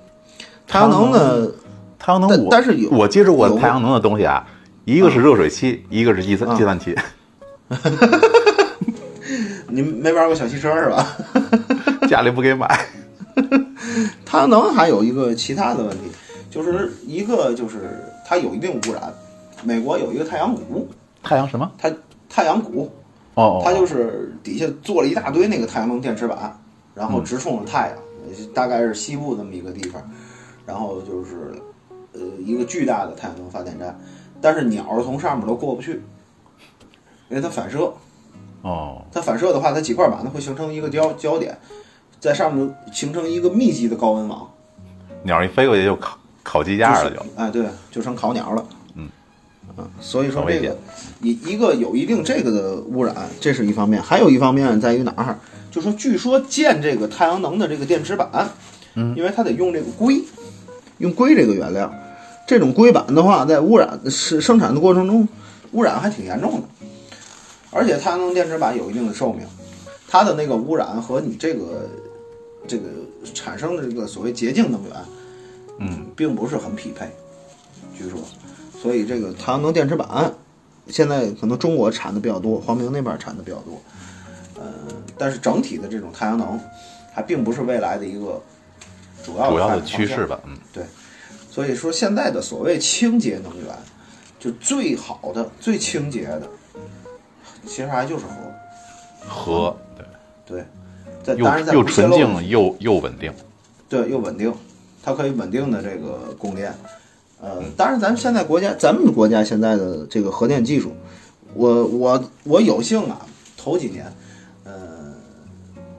[0.68, 1.52] 太阳能呢，
[1.98, 4.46] 太阳能我但是有我接触过太阳能的东西啊，
[4.86, 6.96] 一个是热水器，一个是计算啊计算器，
[9.70, 11.18] 你没玩过小汽车是吧？
[12.10, 12.68] 家里不给买。
[14.26, 16.12] 太阳能还有一个其他的问题，
[16.50, 19.14] 就是一个就是它有一定污染。
[19.64, 20.88] 美国有一个太阳谷，
[21.22, 21.70] 太阳什么？
[21.78, 21.92] 它
[22.30, 22.90] 太阳谷，
[23.36, 26.58] 哦哦，它就是底下做了一大堆那个太阳能电池板，
[26.96, 27.98] 然后直冲着太阳，
[28.54, 30.02] 大概是西部这么一个地方，
[30.66, 31.54] 然后就是
[32.14, 33.98] 呃一个巨大的太阳能发电站，
[34.40, 36.02] 但是鸟儿从上面都过不去，
[37.30, 37.92] 因为它反射，
[38.62, 41.58] 哦，它反射的话，它几块板子会形成一个焦焦点，
[42.20, 44.50] 在上面形成一个密集的高温网，
[45.24, 47.26] 鸟一飞过去就烤烤鸡架了就。
[47.36, 48.66] 哎，对，就成烤鸟了。
[48.96, 49.10] 嗯
[49.78, 50.78] 嗯，所以说这个
[51.22, 55.38] 一一个有一定这个的污染，这是一方面，还有一方面在于哪儿？
[55.72, 58.50] 就说据说建这个太阳能的这个电池板，
[58.96, 60.22] 嗯，因为它得用这个硅，
[60.98, 61.94] 用硅这个原料，
[62.48, 65.28] 这种硅板的话，在污染是生产的过程中，
[65.72, 66.79] 污染还挺严重的。
[67.72, 69.46] 而且太阳能电池板有一定的寿命，
[70.08, 71.90] 它的那个污染和你这个
[72.68, 72.86] 这个
[73.34, 74.92] 产生的这个所谓洁净能源，
[75.80, 77.10] 嗯，并不是很匹配，
[77.98, 78.20] 据说，
[78.82, 80.34] 所以这个太阳能电池板
[80.88, 83.82] 现在可能中国产的比较多，黄明那边产的比较多，
[84.56, 84.64] 呃，
[85.18, 86.60] 但是整体的这种太阳能
[87.14, 88.42] 还并不是未来的一个
[89.24, 90.84] 主要主要的趋势吧，嗯，对
[91.52, 93.68] 所以说，现在的所谓清洁能源，
[94.40, 96.50] 就最好的、最清洁的，
[97.66, 98.32] 其实还就是核。
[99.28, 100.06] 核对，
[100.46, 100.66] 对，
[101.24, 103.32] 在又当然在又纯净又又稳定，
[103.88, 104.52] 对，又稳定，
[105.04, 106.74] 它可以稳定的这个供电。
[107.42, 110.92] 呃，当然，咱们现在国家，咱们国家现在的这个核电技术，
[111.54, 114.12] 我我我有幸啊，头几年，
[114.64, 115.14] 呃，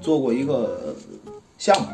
[0.00, 0.94] 做过一个
[1.56, 1.86] 项目，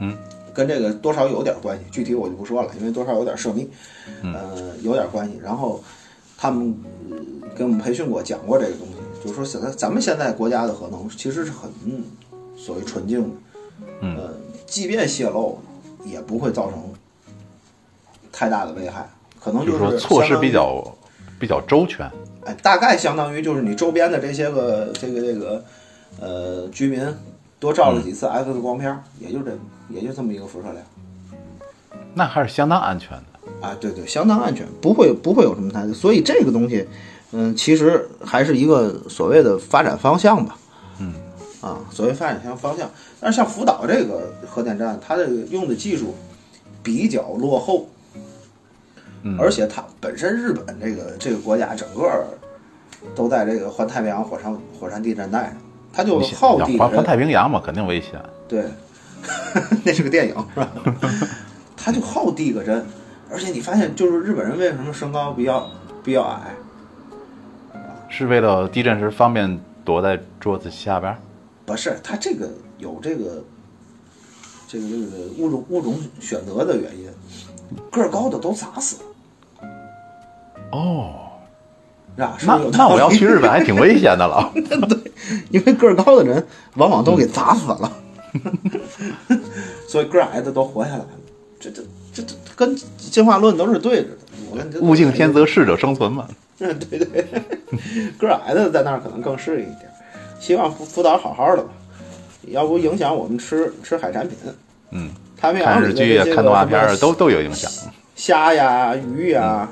[0.00, 0.16] 嗯，
[0.52, 3.70] 跟这个多少有点关系，具体我就不说了，因为多少有点涉密，
[4.22, 5.38] 嗯呃，有点关系。
[5.42, 5.82] 然后
[6.38, 6.74] 他们、
[7.10, 7.16] 呃
[7.56, 12.04] 给我们培训过，讲过这个东西，就是说现在咱们现在国家的核能其实是很嗯
[12.56, 13.28] 所谓纯净的，
[14.02, 14.16] 嗯。
[14.16, 15.58] 呃，即便泄漏
[16.04, 16.80] 也不会造成
[18.30, 19.08] 太大的危害，
[19.40, 20.96] 可能就是说措施比较
[21.40, 22.08] 比较周全，
[22.44, 25.64] 哎，大概相当于就是你周边的这些个这个这个
[26.20, 27.02] 呃居民
[27.58, 30.76] 多照了几次 X 光片儿，也就这也就这么一个辐射量。
[32.14, 33.37] 那还是相当安全的。
[33.60, 36.86] 啊，对对，相当安全，不会不会有什么太，所以这个东西，
[37.32, 40.56] 嗯，其实还是一个所谓的发展方向吧。
[41.00, 41.12] 嗯，
[41.60, 42.88] 啊，所谓发展向方向，
[43.20, 46.14] 但是像福岛这个核电站，它的用的技术
[46.82, 47.88] 比较落后，
[49.22, 52.24] 嗯而且它本身日本这个这个国家整个儿
[53.14, 55.52] 都在这个环太平洋火山火山地震带上，
[55.92, 58.12] 它就危险耗地环环太平洋嘛，肯定危险。
[58.46, 58.64] 对，
[59.84, 60.70] 那是个电影是吧？
[61.76, 62.84] 它就好地个针，
[63.30, 65.70] 而且你发现，就是日本人为什么身高比较
[66.02, 66.54] 比较矮？
[68.08, 71.18] 是为了地震时方便躲在桌子下边儿。
[71.66, 73.44] 不是，他这个有这个
[74.66, 77.10] 这个这个物种物种选择的原因，
[77.90, 79.68] 个儿高的都砸死了，
[80.72, 81.28] 哦，
[82.16, 82.34] 那
[82.72, 84.50] 那我要去日本还挺危险的了。
[84.88, 85.12] 对
[85.50, 87.92] 因为个儿高的人往往都给砸死了，
[89.86, 91.08] 所以个儿矮的都活下来了。
[91.60, 91.82] 这这
[92.14, 94.08] 这这跟进化论都是对着
[94.72, 94.80] 的。
[94.80, 96.26] 物竞天择，适者生存嘛。
[96.58, 97.24] 嗯，对对，
[98.18, 99.88] 个儿矮的在那儿可能更适应一点。
[100.40, 101.70] 希望福福岛好好的吧，
[102.48, 104.36] 要不影响我们吃吃海产品。
[104.90, 107.70] 嗯，太平洋看日剧啊里的这些，个看动画片儿都都有影响。
[108.16, 109.68] 虾呀、鱼呀，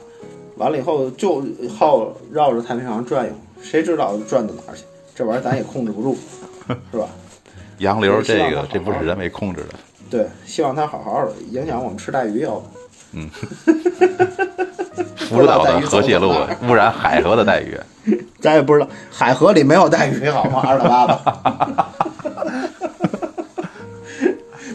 [0.57, 1.45] 完了以后就
[1.77, 4.85] 好绕着太平洋转悠，谁知道转到哪儿去？
[5.13, 6.17] 这玩意儿咱也控制不住，
[6.93, 7.09] 是吧？
[7.79, 9.75] 洋流这个这不是人为控制的。
[10.11, 12.67] 对，希望它好好的，影响我们吃带鱼 要不。
[15.17, 17.77] 福岛的核泄漏污染海河的带鱼，
[18.41, 20.63] 咱也不知道海河里没有带鱼好吗？
[20.65, 21.93] 二大爸爸，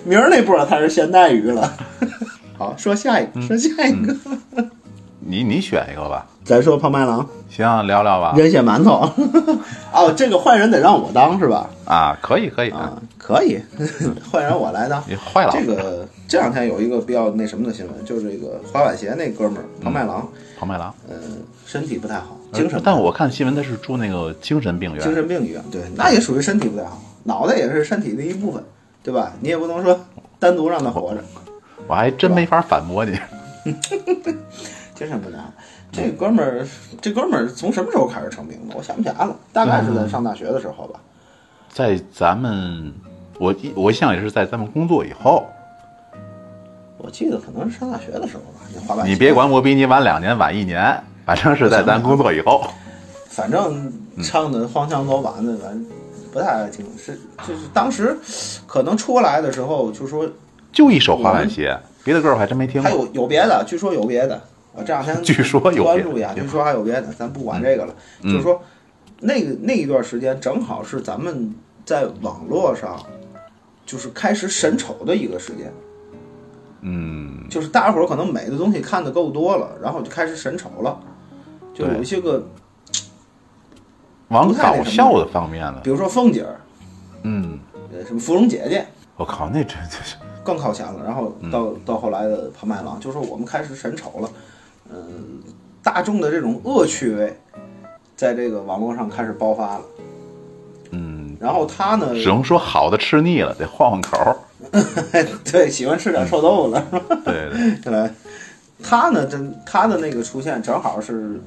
[0.04, 1.72] 明儿那波才是咸带鱼了。
[2.58, 4.16] 好，说下一个，说下一个，
[5.32, 6.28] 你你选一个吧。
[6.44, 8.34] 咱说胖麦郎行，聊聊吧。
[8.36, 9.10] 人血馒头。
[9.94, 11.70] 哦，这个坏人得让我当是吧？
[11.86, 13.58] 啊，可以可以啊，可以，
[14.30, 15.02] 坏人我来当。
[15.08, 15.52] 你坏了。
[15.54, 20.28] 这个这两天有一个比较那什么的新闻，就是这个滑板鞋那哥们儿庞麦郎，
[20.60, 21.16] 庞麦郎，嗯，
[21.66, 22.82] 身体不太好，精神。
[22.84, 25.02] 但我看新闻他是住那个精神病院。
[25.02, 28.62] 精神病医院，对，那也属于身体不太好，脑袋也是身体的一部分，
[29.02, 29.32] 对吧？
[29.40, 29.98] 你也不能说
[30.40, 31.24] 单独让他活着，
[31.88, 33.18] 我还真没法反驳你。
[35.02, 35.52] 精神不难。
[35.92, 36.68] 这哥们儿，
[37.02, 38.76] 这哥们儿从什么时候开始成名的？
[38.78, 41.00] 我想不起来了，大概是在上大学的时候吧。
[41.74, 42.94] 在咱们，
[43.40, 45.48] 我我想也是在咱们工作以后。
[47.00, 49.10] 我记得可能是上大学的时候吧，你滑板。
[49.10, 52.64] 你别管我比你晚两年，晚一年，反正是在咱工作以后。
[53.28, 53.92] 反正
[54.24, 55.84] 唱的荒腔走板的，反正
[56.32, 56.86] 不太爱听。
[56.96, 58.16] 是就是当时
[58.68, 60.30] 可能出来的时候，就说
[60.72, 62.88] 就一首滑板鞋，别的歌我还真没听过。
[62.88, 64.40] 还有有别的，据说有别的。
[64.74, 67.96] 我这两天 据说有关注一下，据说还有别的，咱不管这个了。
[68.24, 68.62] 嗯就是说，
[69.20, 71.54] 那个那一段时间正好是咱们
[71.86, 73.00] 在网络上
[73.86, 75.72] 就是开始审丑的一个时间，
[76.82, 81.00] 嗯，就是大家伙儿可能美的东西看的够多了，然后就开始审丑了，
[81.74, 82.44] 就有一些个，
[84.30, 85.90] 往搞笑的方面了比。
[85.90, 86.62] 如说凤姐儿，
[87.24, 87.60] 嗯，
[87.92, 88.86] 呃，什么芙蓉姐姐，
[89.18, 89.98] 我靠，那这这
[90.44, 91.04] 更靠前了。
[91.04, 94.30] 然后到、嗯到后来的庞麦郎，就是我们开始审丑了，
[94.94, 95.42] 嗯、
[95.82, 97.38] 大众的这种恶趣味，
[98.16, 99.82] 在这个网络上开始爆发了。
[100.92, 104.36] 嗯，然后他呢，只能说好的吃腻了，得换换口儿。
[105.52, 107.22] 对喜欢吃点臭豆腐了，是吧？
[107.26, 108.10] 对对， 对，
[108.84, 111.42] 他呢，真他的那个出现正好是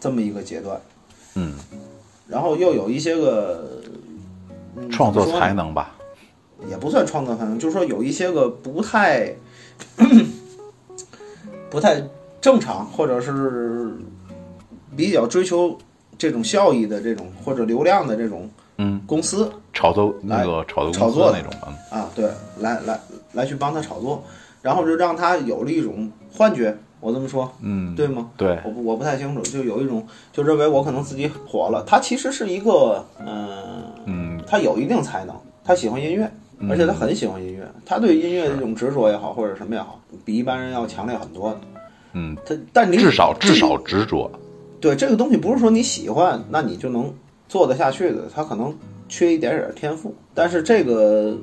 [0.00, 0.80] 这么一个阶段，
[1.34, 1.54] 嗯，
[2.26, 3.68] 然后又有一些个、
[4.76, 5.94] 嗯创作才能吧，
[6.68, 9.34] 也不算创作才能，就是说有一些个不太
[11.70, 12.02] 不太
[12.46, 13.90] 正常，或者是
[14.96, 15.76] 比较追求
[16.16, 22.30] 这种效益的这种或者流量的这种嗯，公司炒作那个炒作炒作那种，嗯，啊，对，
[22.60, 23.00] 来来
[23.32, 24.22] 来去帮他炒作，
[24.62, 28.30] 然后就让他有了一种幻觉，我这么说，嗯，对吗？
[28.36, 31.82] 对，我不我不太清楚，就有一种就认为我可能自己火了。
[31.84, 33.58] 他其实是一个，嗯、
[34.04, 36.30] 嗯，他有一定才能，他喜欢音乐，
[36.70, 41.58] 而且他很喜欢音乐，他对音乐的这种执着也好，或者什么也好，比一般人要强烈很多的。
[42.18, 44.30] 嗯，他但你至少至少执着，
[44.80, 47.12] 对这个东西不是说你喜欢，那你就能
[47.46, 48.74] 做得下去的，他可能
[49.06, 50.14] 缺一点点天赋。
[50.34, 51.36] 但是这个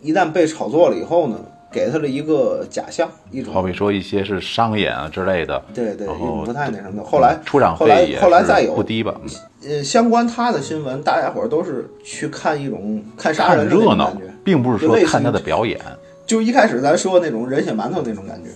[0.00, 1.36] 一旦被炒作了以后呢，
[1.70, 7.04] 给他了一个假象，一种好比说一些是商演啊之类的，对对，不太那什么的。
[7.04, 9.30] 后来出场后来费也是后来再有不低吧，嗯
[9.68, 15.78] 呃，相关他的新闻，大家伙儿都是去看一种看杀人的热闹并不是说看他的表演，
[16.24, 18.50] 就一开始咱说那种人血馒头那种感觉。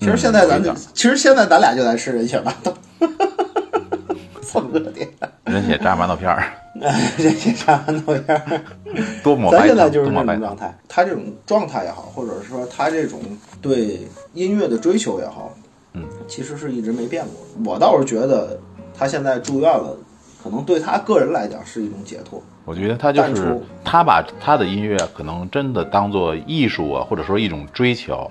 [0.00, 2.74] 其实嗯现在咱就，其实现在咱俩就在吃人血馒头，
[4.40, 5.08] 这么个 点，
[5.44, 6.42] 人血炸馒头片儿，
[7.18, 8.60] 人血炸馒头片儿。
[9.22, 13.20] 多磨白，咱现在就是这种状态，他这种状态也好，或者是说他这种
[13.60, 14.00] 对
[14.32, 15.54] 音乐的追求也好，
[15.92, 17.72] 嗯，其实是一直没变过。
[17.72, 18.58] 我倒是觉得
[18.98, 19.96] 他现在住院了，
[20.42, 22.42] 可能对他个人来讲是一种解脱。
[22.64, 28.30] 我觉得他就是他把他的音乐可能真的当做艺术啊，或者说一种追求，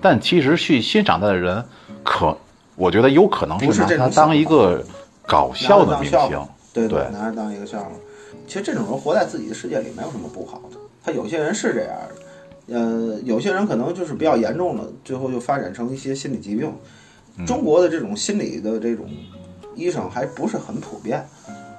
[0.00, 1.64] 但其实去欣赏他的人，
[2.04, 2.36] 可
[2.76, 4.84] 我觉得有可能不是拿他这种当一个
[5.26, 7.90] 搞笑的明星对对拿着当一个笑话。
[8.46, 10.78] 其实这种人活在自己的世界里没有什么不好的。
[11.04, 11.94] 他有些人是这样
[12.66, 16.72] 的，呃，有些人可能就是比较严重了，最后就发展成一些心理疾病。
[17.36, 19.06] 嗯中国的这种心理的这种
[19.76, 21.24] 医生还不是很普遍，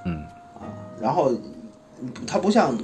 [0.06, 0.64] 嗯啊，
[0.98, 1.30] 然后
[2.26, 2.74] 他不像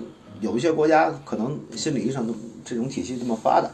[0.40, 2.34] 有一些国家可能心理医生
[2.66, 3.70] 这种体系这么发达，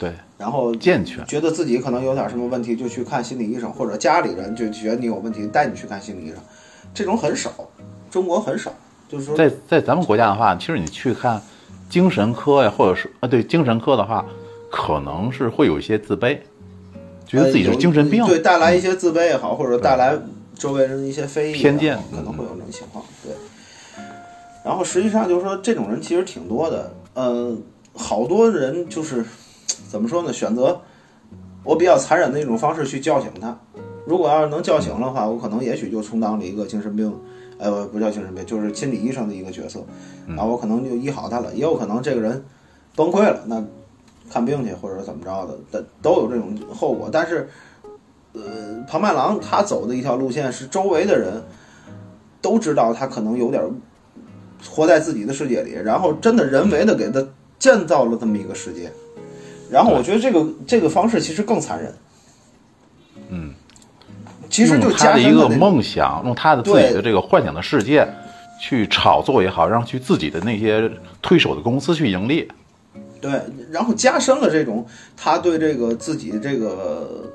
[0.00, 1.22] 对，然后健全。
[1.26, 6.38] 觉得自己可能有点什么问题，就去看心理医生，或者家里人就觉得你有问题，带你去看心理医生，
[6.94, 7.52] 这种很少，
[8.10, 8.72] 中国很少，
[9.06, 11.38] 就是说，在在咱们国家的话，其实你去看
[11.90, 14.24] 精神科呀，或者是啊，对精神科的话，
[14.70, 16.38] 可能是会有一些自卑，
[17.26, 18.24] 觉得自己是精神病。
[18.24, 20.18] 对，带来一些自卑也好，或者带来
[20.54, 23.34] 周围人的一些非议偏见可能会有这种情况，对。
[24.64, 27.54] 然后实际上就是说，这种人其实挺多的，呃，
[27.94, 29.24] 好多人就是
[29.88, 30.32] 怎么说呢？
[30.32, 30.80] 选择
[31.62, 33.58] 我比较残忍的一种方式去叫醒他。
[34.06, 37.14] 如果要是能叫醒的话，我可能也许就充当了一个精神病，
[37.58, 39.80] 呃，不叫精神病，就是心理医生的一个角色，
[40.26, 42.42] 然后我可能就医好他了，也有可能这个人
[42.96, 43.62] 崩溃了，那
[44.30, 47.08] 看病去或者怎么着的，但都有这种后果。
[47.12, 47.48] 但是，
[48.32, 51.42] 呃，庞麦郎他走的一条路线是周围的人
[52.40, 53.62] 都知道他可能有点
[54.68, 57.24] 活在自己的世界里，然后真的人为的给他
[57.58, 58.90] 建造了这么一个世界。
[59.70, 61.94] 然后我觉得这个这个方式其实更残忍。
[63.28, 63.54] 嗯，
[64.48, 68.08] 其实就用他的一个梦想，用他的自己的这个幻想的世界
[68.60, 70.90] 去炒作也好，让去自己的那些
[71.22, 72.48] 推手的公司去盈利。
[73.20, 74.84] 对，然后加深了这种
[75.16, 77.30] 他对这个自己这个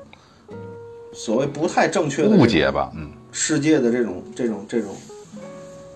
[1.14, 4.90] 所谓不太正确的误解吧，嗯，世界的这种这种这种，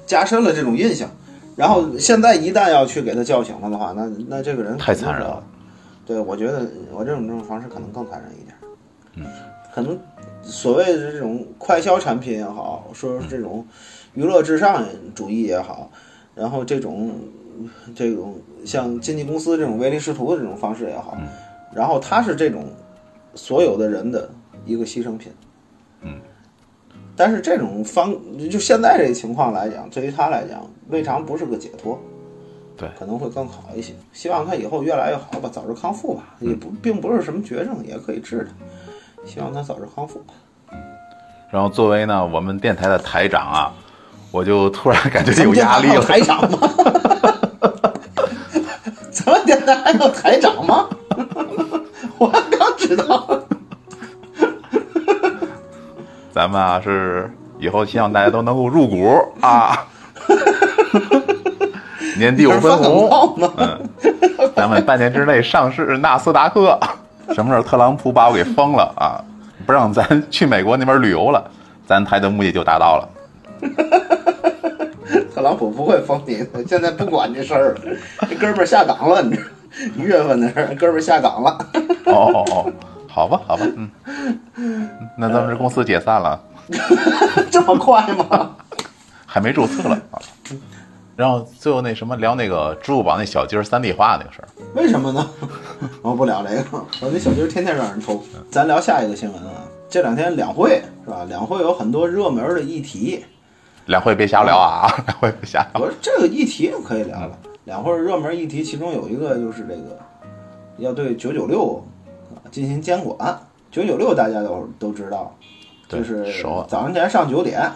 [0.06, 1.10] 加深了这种印象。
[1.56, 5.42] 然后现在一旦要去给他叫醒了的话，那那这个人太残忍了。
[6.10, 8.52] 对，我觉得我这种这种方式可能更残忍一点。
[9.14, 9.24] 嗯，
[9.72, 9.96] 可能
[10.42, 13.64] 所谓的这种快消产品也好，说是这种
[14.14, 15.88] 娱乐至上主义也好，
[16.34, 17.12] 然后这种
[17.94, 21.16] 这种像经纪公司这种唯利是图的这种方式也好，
[21.72, 22.64] 然后他是这种
[23.36, 24.28] 所有的人的
[24.66, 25.30] 一个牺牲品。
[26.00, 26.18] 嗯，
[27.14, 28.12] 但是这种方
[28.50, 31.96] 就现在这个情况来讲，对于他来讲，未尝不是个解脱。
[32.80, 33.92] 对可能会更好一些。
[34.12, 36.22] 希望他以后越来越好吧，早日康复吧。
[36.40, 38.48] 也不并不是什么绝症，也可以治的。
[39.26, 40.32] 希望他早日康复吧。
[41.50, 43.72] 然后作为呢我们电台的台长啊，
[44.30, 46.02] 我就突然感觉有压力了。
[46.06, 46.58] 台长吗？
[49.12, 50.88] 咱们电台还有台长吗？
[52.16, 53.26] 我刚知道。
[56.32, 59.12] 咱们啊是以后希望大家都能够入股
[59.42, 59.86] 啊，
[62.20, 63.52] 年底有分红，吗？
[63.56, 63.80] 嗯，
[64.54, 66.78] 咱们半年之内上市纳斯达克。
[67.34, 69.18] 什么时候特朗普把我给封了啊？
[69.66, 71.42] 不让咱去美国那边旅游了，
[71.86, 73.08] 咱台的目的就达到了。
[75.34, 77.80] 特朗普不会封你，现在不管这事儿了，
[78.28, 79.44] 这哥们儿下岗了，你知
[79.96, 81.56] 一月份的事儿，哥们儿下岗了。
[82.06, 82.72] 哦哦哦，
[83.08, 83.64] 好吧好吧，
[84.56, 86.38] 嗯， 那咱们这公司解散了，
[87.50, 88.50] 这么快吗？
[89.24, 90.18] 还没注册了啊。
[91.20, 95.30] 然后最后那什么聊那个支付宝那小鸡儿三 D 化那个事儿，为什么呢？
[96.00, 98.22] 我不聊这个，我那小鸡儿天天让人抽。
[98.50, 99.50] 咱聊下一个新闻啊，
[99.86, 101.26] 这两天两会是吧？
[101.28, 103.22] 两会有很多热门的议题，
[103.84, 105.82] 两会别瞎聊啊， 两会别瞎聊。
[105.82, 107.38] 我说这个议题可以聊了。
[107.64, 109.98] 两会热门议题其中有一个就是这个
[110.78, 111.84] 要对九九六
[112.34, 113.38] 啊进行监管。
[113.70, 115.36] 九九六大家都都知道，
[115.86, 117.70] 就是早上起来上九点，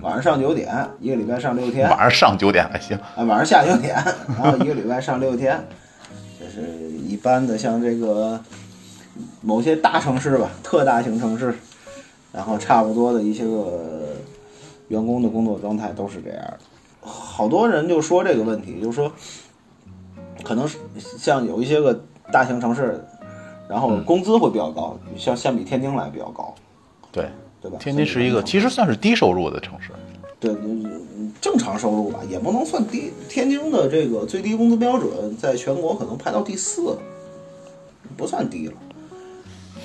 [0.00, 1.88] 晚上上九点，一个礼拜上六天。
[1.90, 3.94] 晚上上九点还行，啊，晚上下九点，
[4.38, 5.62] 然后一个礼拜上六天，
[6.38, 6.62] 这是
[7.06, 8.40] 一般的，像这个
[9.42, 11.54] 某些大城市吧，特大型城市，
[12.32, 14.16] 然后差不多的一些个
[14.88, 16.58] 员工的工作状态都是这样的。
[17.00, 19.12] 好多人就说这个问题，就是说，
[20.44, 20.78] 可能是
[21.18, 23.04] 像有一些个大型城市，
[23.68, 26.54] 然后工资会比较高，像相比天津来比较高，
[27.10, 27.28] 对，
[27.62, 27.78] 对吧？
[27.80, 29.92] 天津是一个其实算是低收入的城市，
[30.40, 33.12] 对，嗯正常收入吧，也不能算低。
[33.28, 36.98] 天津的这个最低工资标准在全国可能排到第四，
[38.16, 38.74] 不算低了。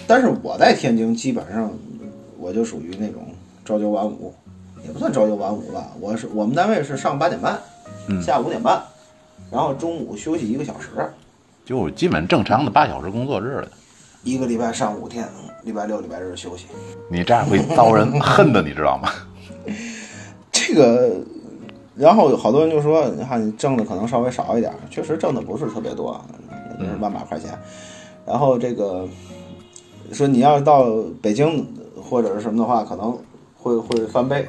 [0.08, 1.72] 但是我在天津基本上
[2.38, 3.28] 我就属于那种
[3.66, 4.34] 朝九晚五，
[4.86, 5.92] 也不算朝九晚五吧。
[6.00, 7.60] 我是我们单位是上八点半，
[8.22, 8.82] 下午五点半，
[9.52, 10.90] 然后中午休息一个小时，
[11.66, 13.70] 就基本正常的八小时工作日了。
[14.24, 15.28] 一个礼拜上五天，
[15.68, 16.66] 礼拜六、礼拜日休息。
[17.10, 19.10] 你这样会遭人恨的，你知道吗？
[20.50, 21.18] 这个，
[21.94, 26.20] 然后有好多人就说，你看你挣的可能稍微少一点儿，确实挣的不是特别多，
[26.80, 27.52] 也就是万把块钱。
[28.26, 29.06] 然后这个
[30.14, 30.86] 说你要是到
[31.22, 31.68] 北京
[32.02, 33.18] 或者是什么的话，可能
[33.58, 34.48] 会会翻倍。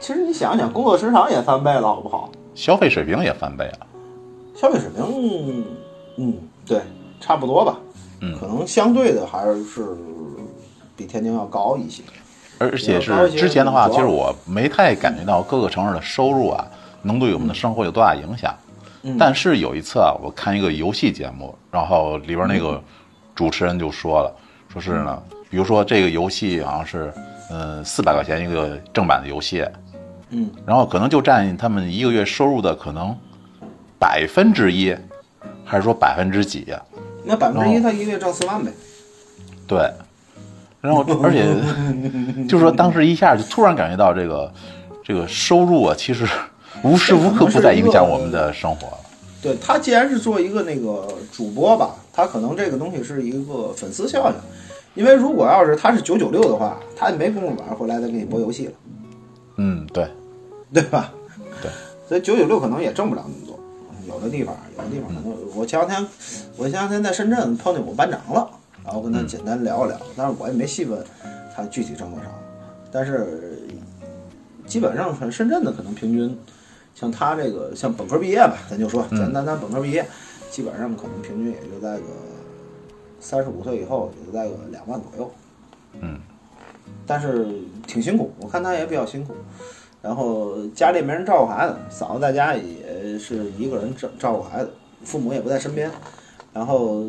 [0.00, 2.30] 其实你想想，工作时长也翻倍了，好不好？
[2.56, 3.86] 消费水平也翻倍了。
[4.56, 5.64] 消费水平，
[6.16, 6.34] 嗯，
[6.66, 6.80] 对，
[7.20, 7.78] 差不多吧。
[8.24, 8.38] 嗯。
[8.38, 9.96] 可能相对的还是
[10.96, 12.02] 比天津要高一些。
[12.58, 16.64] 而且是之前的话，其实我没太感觉到各个城市的收入啊，
[17.02, 18.54] 能对我们的生活有多大影响。
[19.18, 22.82] 但是有一次啊，我看一个游戏节目，然后里边那个
[23.34, 24.34] 主持人就说了，
[24.72, 27.12] 说是呢，比如说这个游戏好像是，
[27.50, 29.62] 嗯，四百块钱一个正版的游戏，
[30.30, 33.14] 嗯，然后可能就占他们一个月收入的可能
[33.98, 34.96] 百分之一，
[35.64, 36.80] 还是说百分之几呀、
[37.24, 38.70] 那百分之一，他一个月挣四万呗。
[39.66, 39.90] 对，
[40.80, 41.44] 然后而且
[42.46, 44.52] 就是说，当时一下就突然感觉到这个
[45.02, 46.26] 这个收入啊，其实
[46.82, 48.88] 无时无刻不在影响我们的生活。
[49.42, 58.72] 对他既然是做一个那个主播吧，他可能这个东西是一个粉丝效应，因为如果要是他是九九六的话，他也没工夫晚上回来再给你播游戏了，
[59.56, 60.08] 嗯，对，
[60.72, 61.12] 对吧？
[61.60, 61.70] 对，
[62.08, 63.43] 所以九九六可能也挣不了那么多，
[64.06, 66.06] 有的地方有的地方可能，我前两天
[66.56, 68.50] 我前两天在深圳碰见我班长了，
[68.84, 71.04] 然后跟他简单聊一聊，但是我也没细问
[71.54, 72.26] 他具体挣多少，
[72.90, 73.60] 但是
[74.66, 76.38] 基本上很深圳的可能平均。
[76.96, 80.06] 像他这个像本科毕业吧，咱就说简单单本科毕业，
[80.48, 82.04] 基本上可能平均也就在个
[83.18, 85.32] 三十五岁以后，也就在个两万左右。
[86.00, 86.20] 嗯，
[87.04, 87.48] 但是
[87.84, 89.34] 挺辛苦，我看他也比较辛苦。
[90.04, 94.70] 然后家里没人照顾孩子，嫂子在家也是一个人照照顾孩子，
[95.02, 95.90] 父母也不在身边。
[96.52, 97.02] 然后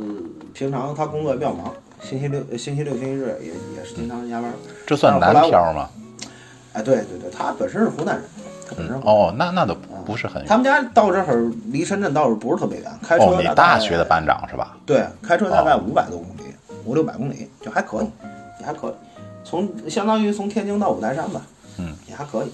[0.54, 4.50] 平常他工作也比较忙，星期六、星期六、星期日也也是经常加班。
[4.88, 5.90] 这算南漂吗？
[6.72, 8.24] 哎，对对对，他本身是湖南人。
[8.68, 9.76] 他本身哦，那那都
[10.06, 10.46] 不是很远。
[10.48, 14.76] 他们家到这儿离深圳倒是不是特别远，开车哦，你大学的班长是吧？
[14.86, 18.08] 对，开车大概五百多公里，五六百公里就还可以，
[18.62, 18.94] 也还可以。
[19.44, 21.42] 从相当于从天津到五台山吧，
[21.78, 22.52] 嗯，也还可以。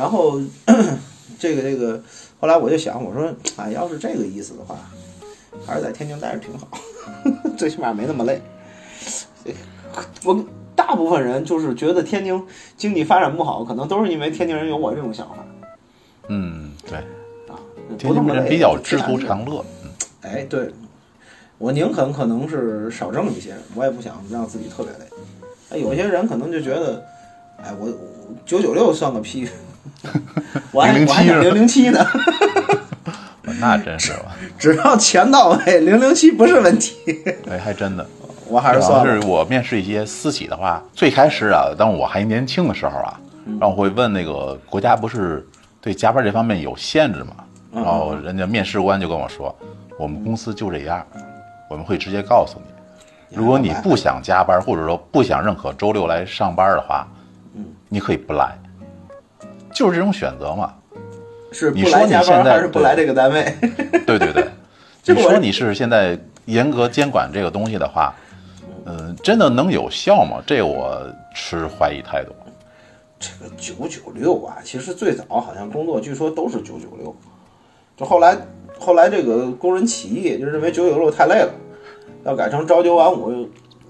[0.00, 0.40] 然后
[1.38, 2.02] 这个这个，
[2.40, 4.74] 后来我就想，我说，哎，要是这个意思的话，
[5.66, 6.66] 还是在天津待着挺好，
[7.54, 8.40] 最起码没那么累。
[10.24, 10.42] 我
[10.74, 12.42] 大部分人就是觉得天津
[12.78, 15.36] 经济发展不好，可能都是因为天津人有我这种想法。
[16.28, 16.96] 嗯，对，
[17.52, 17.60] 啊，
[17.98, 19.62] 天津人比较知足常乐。
[19.84, 19.90] 嗯，
[20.22, 20.72] 哎，对，
[21.58, 25.04] 我宁肯可能是少挣一些，我也不想让自己特别累。
[25.68, 27.04] 哎，有些人可能就觉得，
[27.62, 27.86] 哎，我
[28.46, 29.46] 九九六算个屁，
[30.72, 32.04] 我还我还想零零七呢。
[33.60, 36.94] 那真是吧， 只要钱到位，零零七不是问题。
[37.50, 38.06] 哎，还真的。
[38.46, 43.20] 我还是算是我面试一些私企的话，最开始啊，当我还年轻的时候啊，
[43.60, 45.46] 然后会问那个国家不是
[45.80, 47.32] 对加班这方面有限制嘛？
[47.72, 49.54] 然后人家面试官就跟我说，
[49.96, 51.06] 我们公司就这样，
[51.68, 57.06] 我们会直接告诉你，如果你不想加班，或者说不想认可周六来上班的话，
[57.54, 58.58] 嗯，你可以不来，
[59.74, 60.74] 就是这种选择嘛。
[61.52, 63.54] 是你说不来加你现在还是不来这个单位？
[64.06, 64.46] 对对 对，
[65.02, 68.14] 这我你说你是现在严格监管这个东西的话，
[68.86, 70.40] 嗯、真的能有效吗？
[70.46, 71.02] 这我
[71.34, 72.30] 持怀疑态度。
[73.18, 77.14] 这个九九六啊，其实最早好像工作据说都是九九六，
[77.96, 78.36] 就后来
[78.78, 81.52] 后来这个工人起义，就认为九九六太累了，
[82.24, 83.46] 要改成朝九晚五，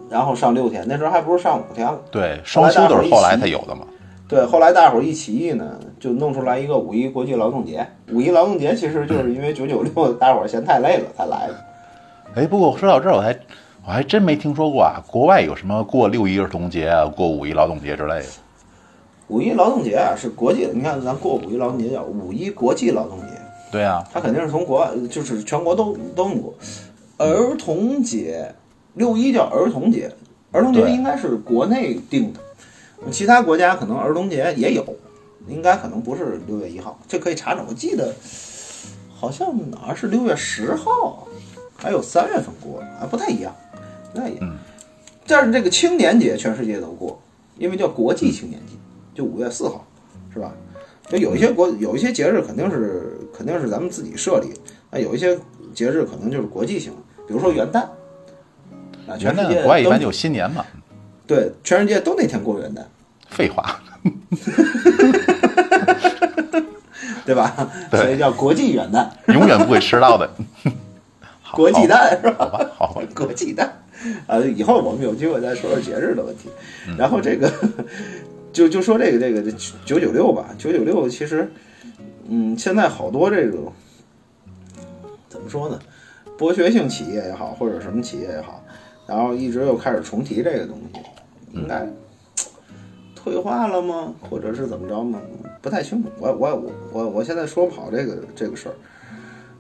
[0.09, 2.01] 然后上六天，那时候还不是上五天了。
[2.11, 3.87] 对，双休都是后来才有的嘛。
[4.31, 7.85] 对，后来大伙儿一起义呢，就弄出来一个五一国际劳动节。
[8.13, 11.55] 五一劳动节其实就是因为九九六，大伙儿嫌太累了才来的。
[12.37, 13.37] 哎，不过说到这儿，我还
[13.85, 18.27] 我还真没听说过啊，国外有什么过六一儿童节啊，过五一劳动节之类的。
[19.27, 23.27] 五一劳动节啊是国际，你看咱过五一劳动节叫五一国际劳动节，
[23.73, 26.55] 对啊，它肯定是从国外，就是全国都都弄过。
[27.19, 28.55] 儿童节，
[28.95, 30.09] 六一叫儿童节，
[30.53, 32.41] 儿童节应该是国内定的，
[33.11, 34.85] 其他国家可能儿童节也有，
[35.49, 37.65] 应该可能不是六月一号，这可以查查。
[37.69, 38.15] 我记得
[39.15, 41.27] 好像哪儿是六月十号，
[41.77, 43.55] 还有三月份过，还不太一样，
[44.13, 44.41] 不太一样。
[44.43, 44.59] 嗯
[45.27, 47.23] 但是这个青年节全世界都过，
[47.57, 48.73] 因为叫国际青年节，
[49.15, 49.87] 就五月四号，
[50.35, 50.53] 是吧？
[51.09, 54.53] 就有一些国有一些节日肯定是肯定是咱们自己设立，
[54.91, 55.39] 那有一些
[55.73, 56.99] 节日可能就是国际性的，
[57.29, 57.83] 比如说元旦，
[59.07, 60.67] 啊，元旦国外一般就新年嘛。
[61.31, 62.83] 对，全世界都那天过元旦，
[63.29, 63.81] 废话，
[67.25, 67.71] 对吧？
[67.89, 68.01] 对。
[68.01, 70.29] 所以叫国际元旦， 永远不会迟到的。
[71.55, 72.35] 国际蛋是吧？
[72.37, 73.81] 好吧，好吧，国际蛋，
[74.27, 76.49] 啊，以后我们有机会再说说节日的问题。
[76.89, 76.97] 嗯。
[76.97, 77.49] 然后这个
[78.53, 79.53] 就就说这个这个这
[79.85, 81.49] 九九六吧，九九六其实，
[82.29, 83.73] 嗯，现在好多这种
[85.29, 85.79] 怎么说呢，
[86.37, 88.65] 剥削性企业也好，或者什么企业也好，
[89.07, 91.01] 然后一直又开始重提这个东西，
[91.53, 91.87] 应该
[93.15, 94.15] 退化了吗？
[94.29, 95.21] 或者是怎么着吗？
[95.61, 96.09] 不太清楚。
[96.19, 98.75] 我我我我我现在说不好这个这个事儿。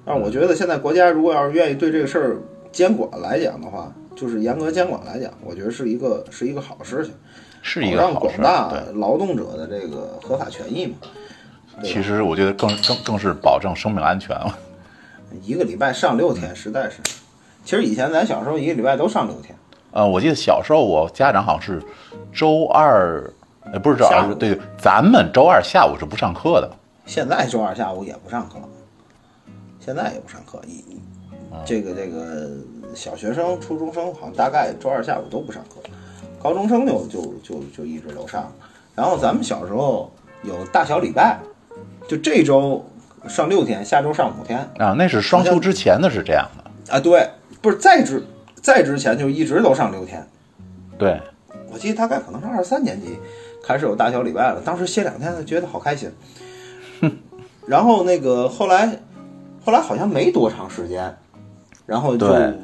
[0.04, 2.36] 但是我觉得现在国家如果要是愿意对这个事儿
[2.72, 7.12] 监管来讲的话，就是严格监管来讲，我觉得是一个是一个好事情，
[7.60, 10.94] 是一个好事广大劳动者的这个合法权益嘛。
[11.82, 14.58] 其实我觉得更更更是保证生命安全了。
[15.42, 16.96] 一个礼拜上六天，实在是。
[17.64, 19.54] 其实以前咱小时候一个礼拜都上六天，
[19.92, 21.82] 呃，我记得小时候我家长好像是
[22.32, 23.32] 周二，
[23.72, 26.70] 呃，不是周二，对，咱们周二下午是不上课的。
[27.06, 28.56] 现在周二下午也不上课，
[29.80, 30.60] 现在也不上课。
[30.66, 30.84] 一
[31.64, 32.48] 这个这个
[32.94, 35.80] 小学生、初中生好像大概周二下午都不上课，
[36.40, 38.52] 高中生就就就就一直都上。
[38.94, 40.12] 然后咱们小时候
[40.44, 41.40] 有大小礼拜，
[42.06, 42.84] 就这周
[43.28, 46.94] 上六天，下周上五天啊，那是双休之前的是这样的。
[46.94, 47.00] 啊。
[47.00, 47.28] 对，
[47.60, 48.24] 不是在之
[48.62, 50.26] 在之前就一直都上六天。
[50.98, 51.20] 对，
[51.72, 53.18] 我记得大概可能是二三年级
[53.64, 56.10] 开始有大小礼拜了，当时歇两天就觉得好开心。
[57.66, 58.98] 然后那个后来，
[59.64, 61.14] 后来好像没多长时间，
[61.86, 62.54] 然后就对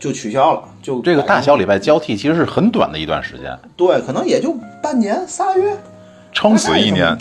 [0.00, 5.76] 就取消了，就这个大小礼拜交替其实是很短的一段时间，对，可能也就半年仨月，
[6.32, 7.16] 撑死一年，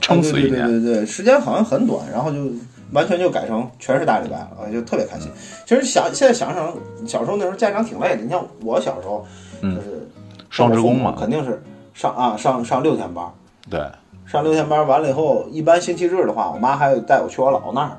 [0.00, 0.66] 撑死一对对年。
[0.68, 2.50] 对对对，时间好像很短，然后就
[2.92, 5.30] 完全就改成全是大礼拜了，我就特别开心。
[5.66, 6.74] 其实想现在想想，
[7.06, 9.24] 小时候那时候家长挺累的，你像我小时候，
[9.62, 10.08] 嗯就是
[10.50, 11.62] 双职工嘛肯定是
[11.94, 13.24] 上啊上上六天班。
[13.70, 13.80] 对，
[14.26, 17.98] 上六天班完了以后，一般星期日的话，我妈还带我去我姥那儿，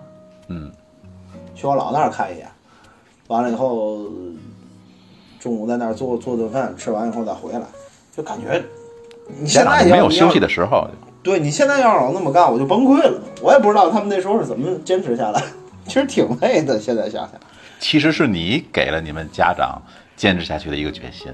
[0.49, 0.71] 嗯，
[1.55, 2.47] 去我姥那儿看一眼。
[3.27, 4.05] 完了以后，
[5.39, 7.61] 中午在那儿做做顿饭，吃完以后再回来，
[8.15, 8.61] 就感觉
[9.39, 10.87] 你现家在没有休息，的时候。
[11.23, 13.19] 对你现在要让我那么干，我就崩溃了。
[13.41, 15.41] 我也不知道他们那时候是怎么坚持下来，
[15.87, 16.77] 其实挺累的。
[16.79, 17.39] 现在想想，
[17.79, 19.81] 其实是你给了你们家长
[20.17, 21.33] 坚持下去的一个决心。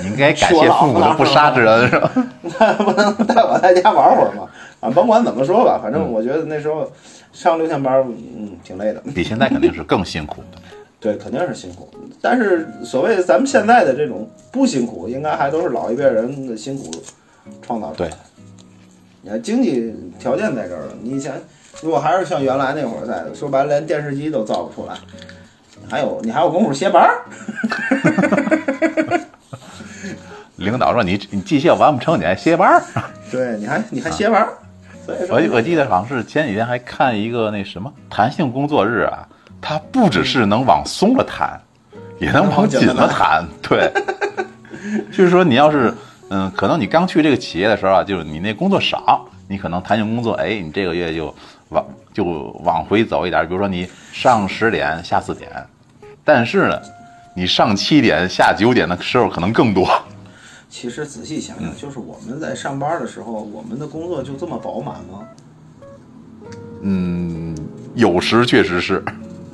[0.00, 2.10] 你应该感谢父母的不杀之恩，是吧？
[2.58, 4.48] 那不能带我在家玩会儿吗？
[4.80, 6.90] 啊，甭管怎么说吧，反正我觉得那时候
[7.32, 9.02] 上六天班，嗯，挺累的。
[9.14, 10.58] 比现在肯定是更辛苦的。
[10.98, 11.90] 对，肯定是辛苦。
[12.22, 16.90] 但是所谓咱们现在的这种不辛苦，应该还都是老一辈人的辛苦
[17.60, 18.16] 创造出来的。
[19.26, 21.32] 你看经济条件在这儿了，你以前
[21.82, 24.94] 如果还是像原来那会儿在的，说白了连电视机都造不出来，
[25.90, 27.24] 还有你还有功夫歇班儿，
[30.54, 32.80] 领导说你你绩效完不成，你还歇班儿。
[33.28, 34.48] 对，你还你还歇班儿。
[35.04, 39.26] 所以说我我记得好像是前几天还看一个那什么弹性工作日啊，
[39.60, 41.60] 它不只是能往松了弹，
[42.20, 43.44] 也能往紧了弹。
[43.60, 43.92] 对，
[45.10, 45.92] 就是说你要是
[46.28, 51.34] 嗯，可能你刚去这个企业的时候啊，就是你那工作少，你可能弹性工作，哎，你这个月就
[51.68, 52.24] 往就
[52.64, 55.50] 往回走一点，比如说你上十点下四点，
[56.24, 56.80] 但是呢，
[57.34, 59.88] 你上七点下九点的时候可能更多。
[60.68, 65.22] 其实仔细想想，嗯就是我们在上班的时候，我们的工作就这么饱满吗？
[66.82, 67.56] 嗯，
[67.94, 69.02] 有时确实是，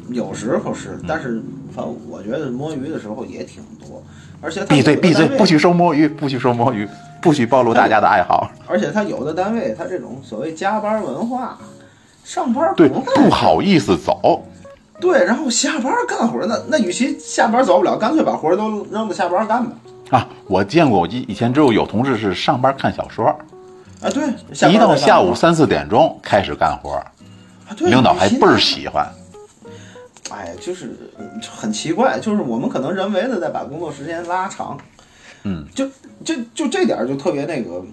[0.09, 4.03] 有时候嗯是，但是反正我觉得摸鱼的时候也挺多，
[4.43, 6.87] 而且闭嘴闭嘴，不许说摸鱼，不许说摸鱼，
[7.21, 8.51] 不许暴露大家的爱好。
[8.67, 11.57] 而且他有的单位，他这种所谓加班文化，
[12.25, 14.45] 上班对，不干不好意思走。
[15.01, 19.71] 对，然后下班干活儿，那那与其下班走不了，干脆把活儿都扔到下班干吧。
[20.11, 23.27] 啊，我见过，我以以前只有有同事是上班看小说，
[24.03, 27.07] 啊，对，一到下午三四点钟开始干活，啊，
[27.77, 29.09] 对，领导还倍儿喜欢。
[30.33, 34.77] 哎，就是嗯很奇怪，就是我们可能人为的在把工作时间拉长，
[35.45, 35.87] 嗯，就
[36.25, 37.85] 就就这点儿就特别那个，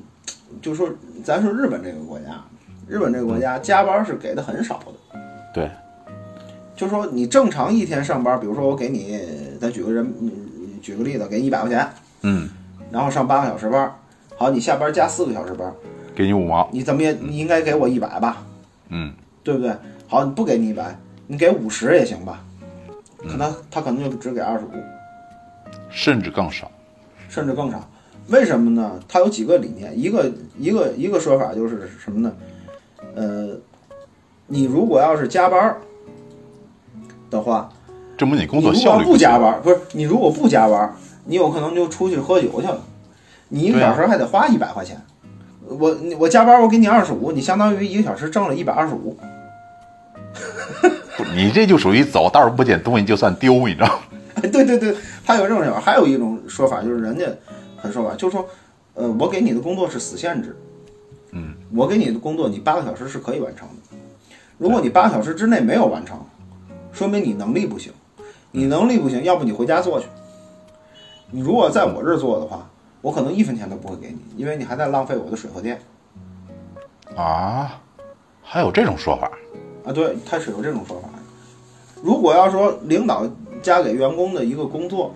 [0.62, 0.90] 就说
[1.24, 2.42] 咱说日本这个国家，
[2.88, 5.20] 日本这个国家加班是给的很少的，
[5.54, 5.70] 对，
[6.76, 9.20] 就说你正常一天上班，比如说我给你，
[9.60, 10.32] 咱举个人，嗯
[10.82, 11.88] 举个例子，给你一百块钱，
[12.22, 12.50] 嗯，
[12.92, 13.94] 然后上八个小时班，
[14.38, 15.74] 好，你下班加四个小时班，
[16.16, 16.70] 给你五毛。
[16.72, 18.44] 你怎么也你应该给我一百吧，
[18.88, 19.14] 嗯，
[19.44, 19.76] 对不对？
[20.08, 20.98] 好，你不给你一百，
[21.32, 22.44] 你给五十也行吧，
[23.20, 24.70] 可能他可能就只给二十五。
[25.88, 26.72] 甚至更少。
[27.28, 27.88] 甚至更少。
[28.30, 29.00] 为什么呢？
[29.08, 32.34] 他有几个理念，一个一个一个说法就是什么呢？
[33.14, 33.50] 呃，
[34.48, 35.78] 你如果要是加班儿
[37.30, 37.72] 的话，
[38.18, 42.82] 证明你工作效率行不加班儿，不是你如果不加班儿，你有可能就出去喝酒去了，
[43.50, 45.00] 你一个小时还得花一百块钱。
[45.68, 49.16] 我我加班儿我给你二十五，你相当于一个小时挣了一百二十五。
[51.30, 54.42] 不你这就属于走道儿不捡东西就算丢，你知道吗？
[54.52, 57.26] 对对对，他有这种想法，还有一种说法就是人家
[57.78, 58.48] 很说法，就是说，
[58.94, 60.56] 呃，我给你的工作是死限制，
[61.32, 63.98] 嗯，我给你的工作你八个小时是可以完成的，
[64.58, 66.20] 如果你八个小时之内没有完成，
[66.92, 67.92] 说明你能力不行，
[68.52, 70.08] 你能力不行，要不你回家做去，
[71.32, 72.70] 你如果在我这儿做的话，
[73.02, 75.80] 我可能一分钱都不会给你，因为你还在浪费我的水和电
[77.16, 77.80] 啊，
[78.42, 79.30] 还有这种说法？
[79.86, 81.19] 啊，对，他是有这种说法的。
[82.02, 83.26] 如果要说领导
[83.62, 85.14] 加给员工的一个工作，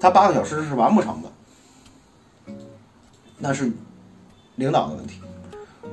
[0.00, 2.52] 他八个小时是完不成的，
[3.38, 3.70] 那是
[4.56, 5.20] 领导的问题。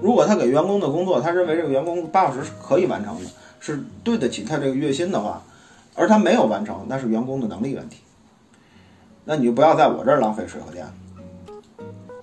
[0.01, 5.41] 如果他给员工的工作，他认为这个员工八小时是可以完成的，是对得起他这个月薪的话，
[5.95, 7.97] 而他没有完成，那是员工的能力问题。
[9.25, 10.93] 那你就不要在我这儿浪费水和电了。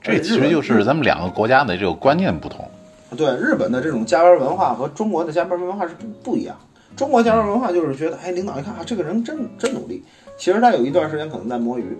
[0.02, 2.68] 这其实就是咱们两个国家的这个观念不同。
[3.16, 6.56] 对日本的这种加班文化和中国的加班文化是不不一样。
[6.96, 10.02] 中国加班文化就是觉得，哎，领导一看啊，这个人真真努力。
[10.36, 11.96] 其实他有一段时间可能在摸鱼。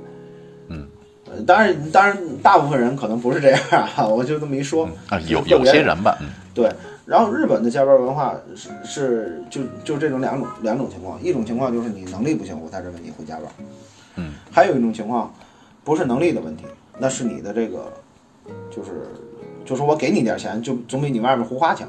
[0.69, 0.87] 嗯
[1.31, 3.61] 呃，当然，当然，大部分人可能不是这样
[3.97, 4.89] 啊，我就这么一说。
[5.09, 6.69] 啊，有有些人吧，嗯，对，
[7.07, 13.45] 然后日本的加班文化是是就就这种两种两种情况，一种情况就是你能力不行，我才认为你会加班。
[14.17, 15.33] 嗯，还有一种情况，
[15.85, 16.65] 不是能力的问题，
[16.99, 17.93] 那是你的这个，
[18.71, 18.91] 就是
[19.65, 21.89] 就是我给你点钱，就总比你外面胡花强。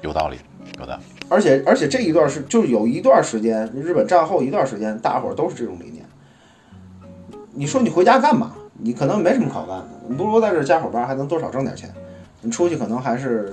[0.00, 0.38] 有道理，
[0.80, 0.98] 有的。
[1.28, 6.04] 而且而且这一段是就是有一段时间，日本战后一段时间，大伙儿都是这种理念。
[7.52, 8.52] 你说你回家干嘛？
[8.82, 11.92] 你可能没什么可干的，你不如在这加会儿班，还能多少挣点钱。
[12.40, 13.52] 你出去可能还是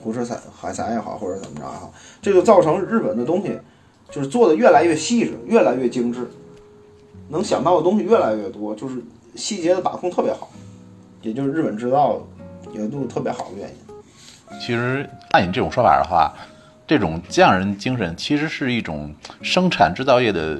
[0.00, 1.92] 胡吃海海塞也好，或者怎么着也好，
[2.22, 3.58] 这就造成日本的东西
[4.10, 6.28] 就是做的越来越细致，越来越精致，
[7.28, 9.02] 能想到的东西越来越多，就是
[9.34, 10.48] 细节的把控特别好，
[11.22, 12.24] 也就是日本制造
[12.72, 13.74] 有度特别好的原因。
[14.60, 16.32] 其实按你这种说法的话，
[16.86, 20.58] 这种匠人精神其实是一种生产制造业的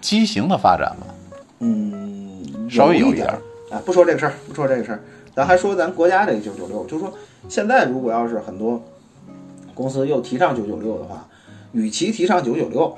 [0.00, 1.06] 畸形的发展嘛。
[1.60, 3.38] 嗯，稍微有一一点儿
[3.70, 5.00] 啊，不说这个事儿，不说这个事儿，
[5.34, 7.12] 咱还说咱国家这个九九六，就是说
[7.48, 8.82] 现在如果要是很多
[9.74, 11.26] 公司又提倡九九六的话，
[11.72, 12.96] 与其提倡九九六，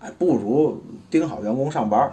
[0.00, 2.12] 哎，不如盯好员工上班儿，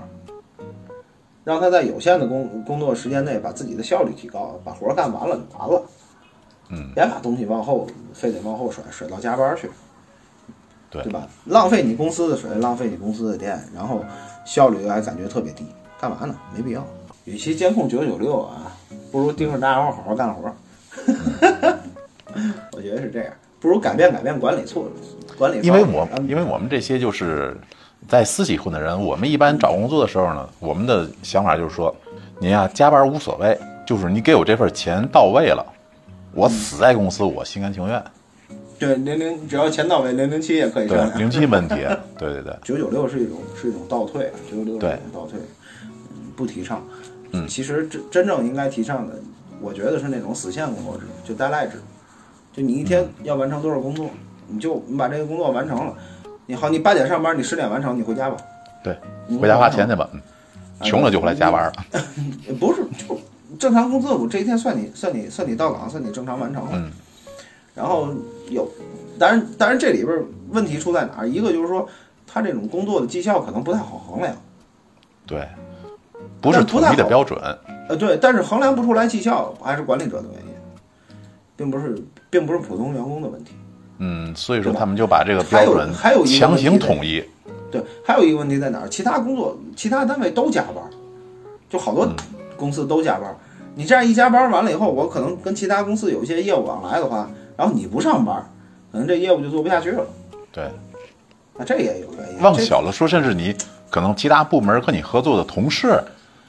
[1.43, 5.81] 让他在有限的工工作时间内把自己的效率提高，把活儿干完了就完了。
[6.69, 9.69] 嗯，别把东西往后，非得往后甩，甩到加班儿去。
[10.89, 11.27] 对对吧？
[11.45, 14.03] 浪费你公司的水，浪费你公司的电，然后
[14.45, 15.65] 效率还感觉特别低，
[15.99, 16.33] 干嘛呢？
[16.55, 16.85] 没必要。
[17.25, 18.71] 与其监控九九六啊，
[19.11, 20.49] 不如盯着大家伙好好干活。
[22.71, 24.89] 我觉得是这样，不如改变改变管理措
[25.37, 25.59] 管理。
[25.61, 27.57] 因为我因为我们这些就是
[28.07, 31.93] 在私企混的人，我们一般找工作的时候呢，我们的想法就是说，
[32.39, 35.65] 您呀加班无所谓，就是你给我这份钱到位了，
[36.37, 38.03] 我死在公司我心甘情愿。
[38.77, 41.19] 对零零，只要钱到位，零零七也可以对商，量。
[41.19, 41.75] 零七没问题，
[42.15, 45.39] 对对对，九九六是一种是一种倒退，九九六是一种倒退，
[45.83, 45.89] 嗯
[46.35, 46.79] 不提倡。
[47.31, 49.15] 嗯其实真真正应该提倡的，
[49.59, 51.81] 我觉得是那种死线工作制，就 deadline 制，
[52.53, 54.07] 就你一天要完成多少工作，
[54.47, 55.95] 你就你把这个工作完成了，
[56.45, 58.37] 你好，你八点上班，你十点完成，你回家吧。
[58.83, 60.07] 对，你回家花钱去吧。
[60.13, 60.21] 嗯
[60.83, 61.73] 穷了就回来加班儿。
[61.93, 61.99] 呃
[62.59, 63.19] 不是，就
[63.59, 66.71] 正常工资，我这一天算你算你算你到岗，算你正常完成了。
[66.73, 66.91] 嗯
[67.77, 68.07] 然后
[68.49, 68.67] 有，
[69.19, 71.29] 当然当然这里边儿问题出在哪儿？
[71.29, 71.87] 一个就是说，
[72.25, 74.35] 他这种工作的绩效可能不太好衡量。
[75.27, 75.47] 对，
[76.41, 77.39] 不是统一的标准。
[77.87, 80.53] 呃，对，但是衡量不出来绩效，还是管理者的原因，
[81.55, 83.51] 并不是并不是普通员工的问题。
[83.99, 87.23] 嗯，所以说他们就把这个标准还有一个强行统一。
[87.69, 88.89] 对，还有一个问题在哪儿？
[88.89, 90.89] 其他工作，其他单位都加班儿，
[91.69, 92.15] 就好多嗯
[92.57, 93.35] 公司都加班儿。
[93.75, 98.45] 你这样一加班儿完了以后，我可能跟其他公司有一些业务往来的话，然后你不上班儿，
[98.91, 100.03] 可能这业务就做不下去了。
[100.51, 100.69] 对，
[101.55, 102.41] 那这也有原因。
[102.41, 103.55] 往小了说，甚至你
[103.89, 106.03] 可能其他部门和你合作的同事，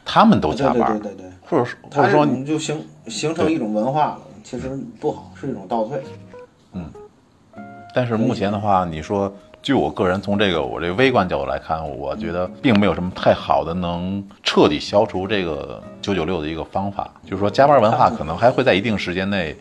[0.05, 6.03] 他们都加班儿，对对对对对，或者说或他说你就形形成一种文化了，其实不好，是一种倒退。
[6.73, 6.91] 嗯
[7.95, 9.33] 但是目前的话，你说，
[9.63, 17.11] 据我个人从这个我这微观角度来看，我觉得并没有什么太好的能彻底消除这个九九六的一个方法。
[17.25, 19.57] 就是说，加班文化可能还会在一定时间内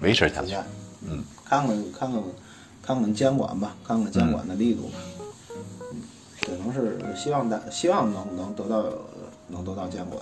[0.00, 0.56] 维持下去。
[1.08, 2.22] 嗯，看看看看
[2.82, 4.98] 看看监管吧，看看监管的力度吧。
[5.92, 6.02] 嗯，
[6.42, 8.84] 只能是希望大希望能能得到
[9.48, 10.20] 能得到监管，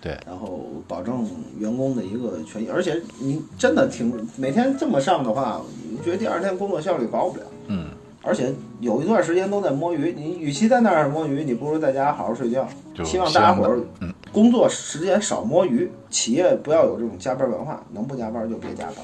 [0.00, 1.26] 对，然后保证
[1.58, 2.68] 员工的一个权益。
[2.68, 7.44] 而且你真的挺每天这么上的话，你觉得第二天工作效率高不了。
[8.22, 12.66] 嗯，而且有一段时间都在摸鱼，你与其在那儿摸鱼，你不如在家好好睡觉。
[12.94, 18.96] 就希望大家伙儿嗯工作时间少摸鱼，企业不要有这种加班文化，能不加班就别加班。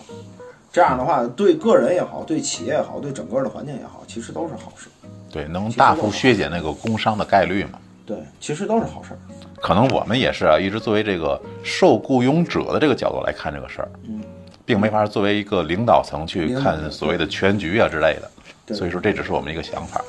[0.73, 4.89] 这样的话，对个人也好，对企业也好，对整个的环境也好，其实都是好事。
[5.33, 7.79] 对，能大幅削减那个工伤的概率嘛。
[8.05, 9.19] 对，其实都是好事儿。
[9.61, 14.21] 可能我们也是啊，一直作为这个受雇佣者的这个角度来看这个事儿，嗯，
[14.65, 18.31] 并没法作为一个领导层去看所谓的全局啊之类的。
[18.67, 20.01] 对所以说，这只是我们一个想法。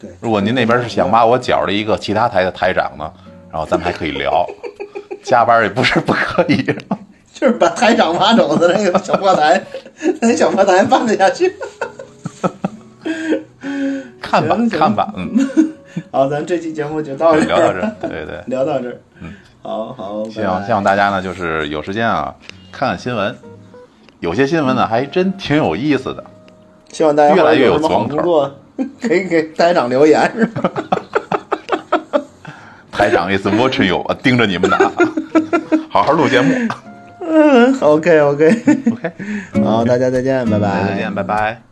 [0.00, 3.12] 对，如果您那边是想把我搅了一个其他台的台长呢，
[3.50, 4.46] 然后咱们还可以聊，
[5.22, 6.62] 加班也不是不可以。
[7.32, 9.60] 就是把台长挖走的那个小破台，
[10.20, 11.52] 那小破台办得下去。
[14.20, 15.36] 看吧看吧，嗯，
[16.10, 18.42] 好，咱这期节目就到这儿，聊到这儿，对对对。
[18.46, 18.96] 聊到这儿。
[19.20, 22.34] 嗯，好好，希望希望大家呢，就是有时间啊，
[22.70, 23.36] 看看新闻，
[24.20, 26.24] 有些新闻呢还真挺有意思的。
[26.92, 28.54] 希望大家越来越有工作，
[29.02, 30.70] 可以给台长留言，是吧？
[32.92, 34.76] 台长 is watching you，我盯着你们呢，
[35.90, 36.54] 好好录节目。
[37.20, 39.12] 嗯，OK OK，OK，
[39.64, 40.84] 好，大家再见，拜拜。
[40.88, 41.62] 再见，拜拜。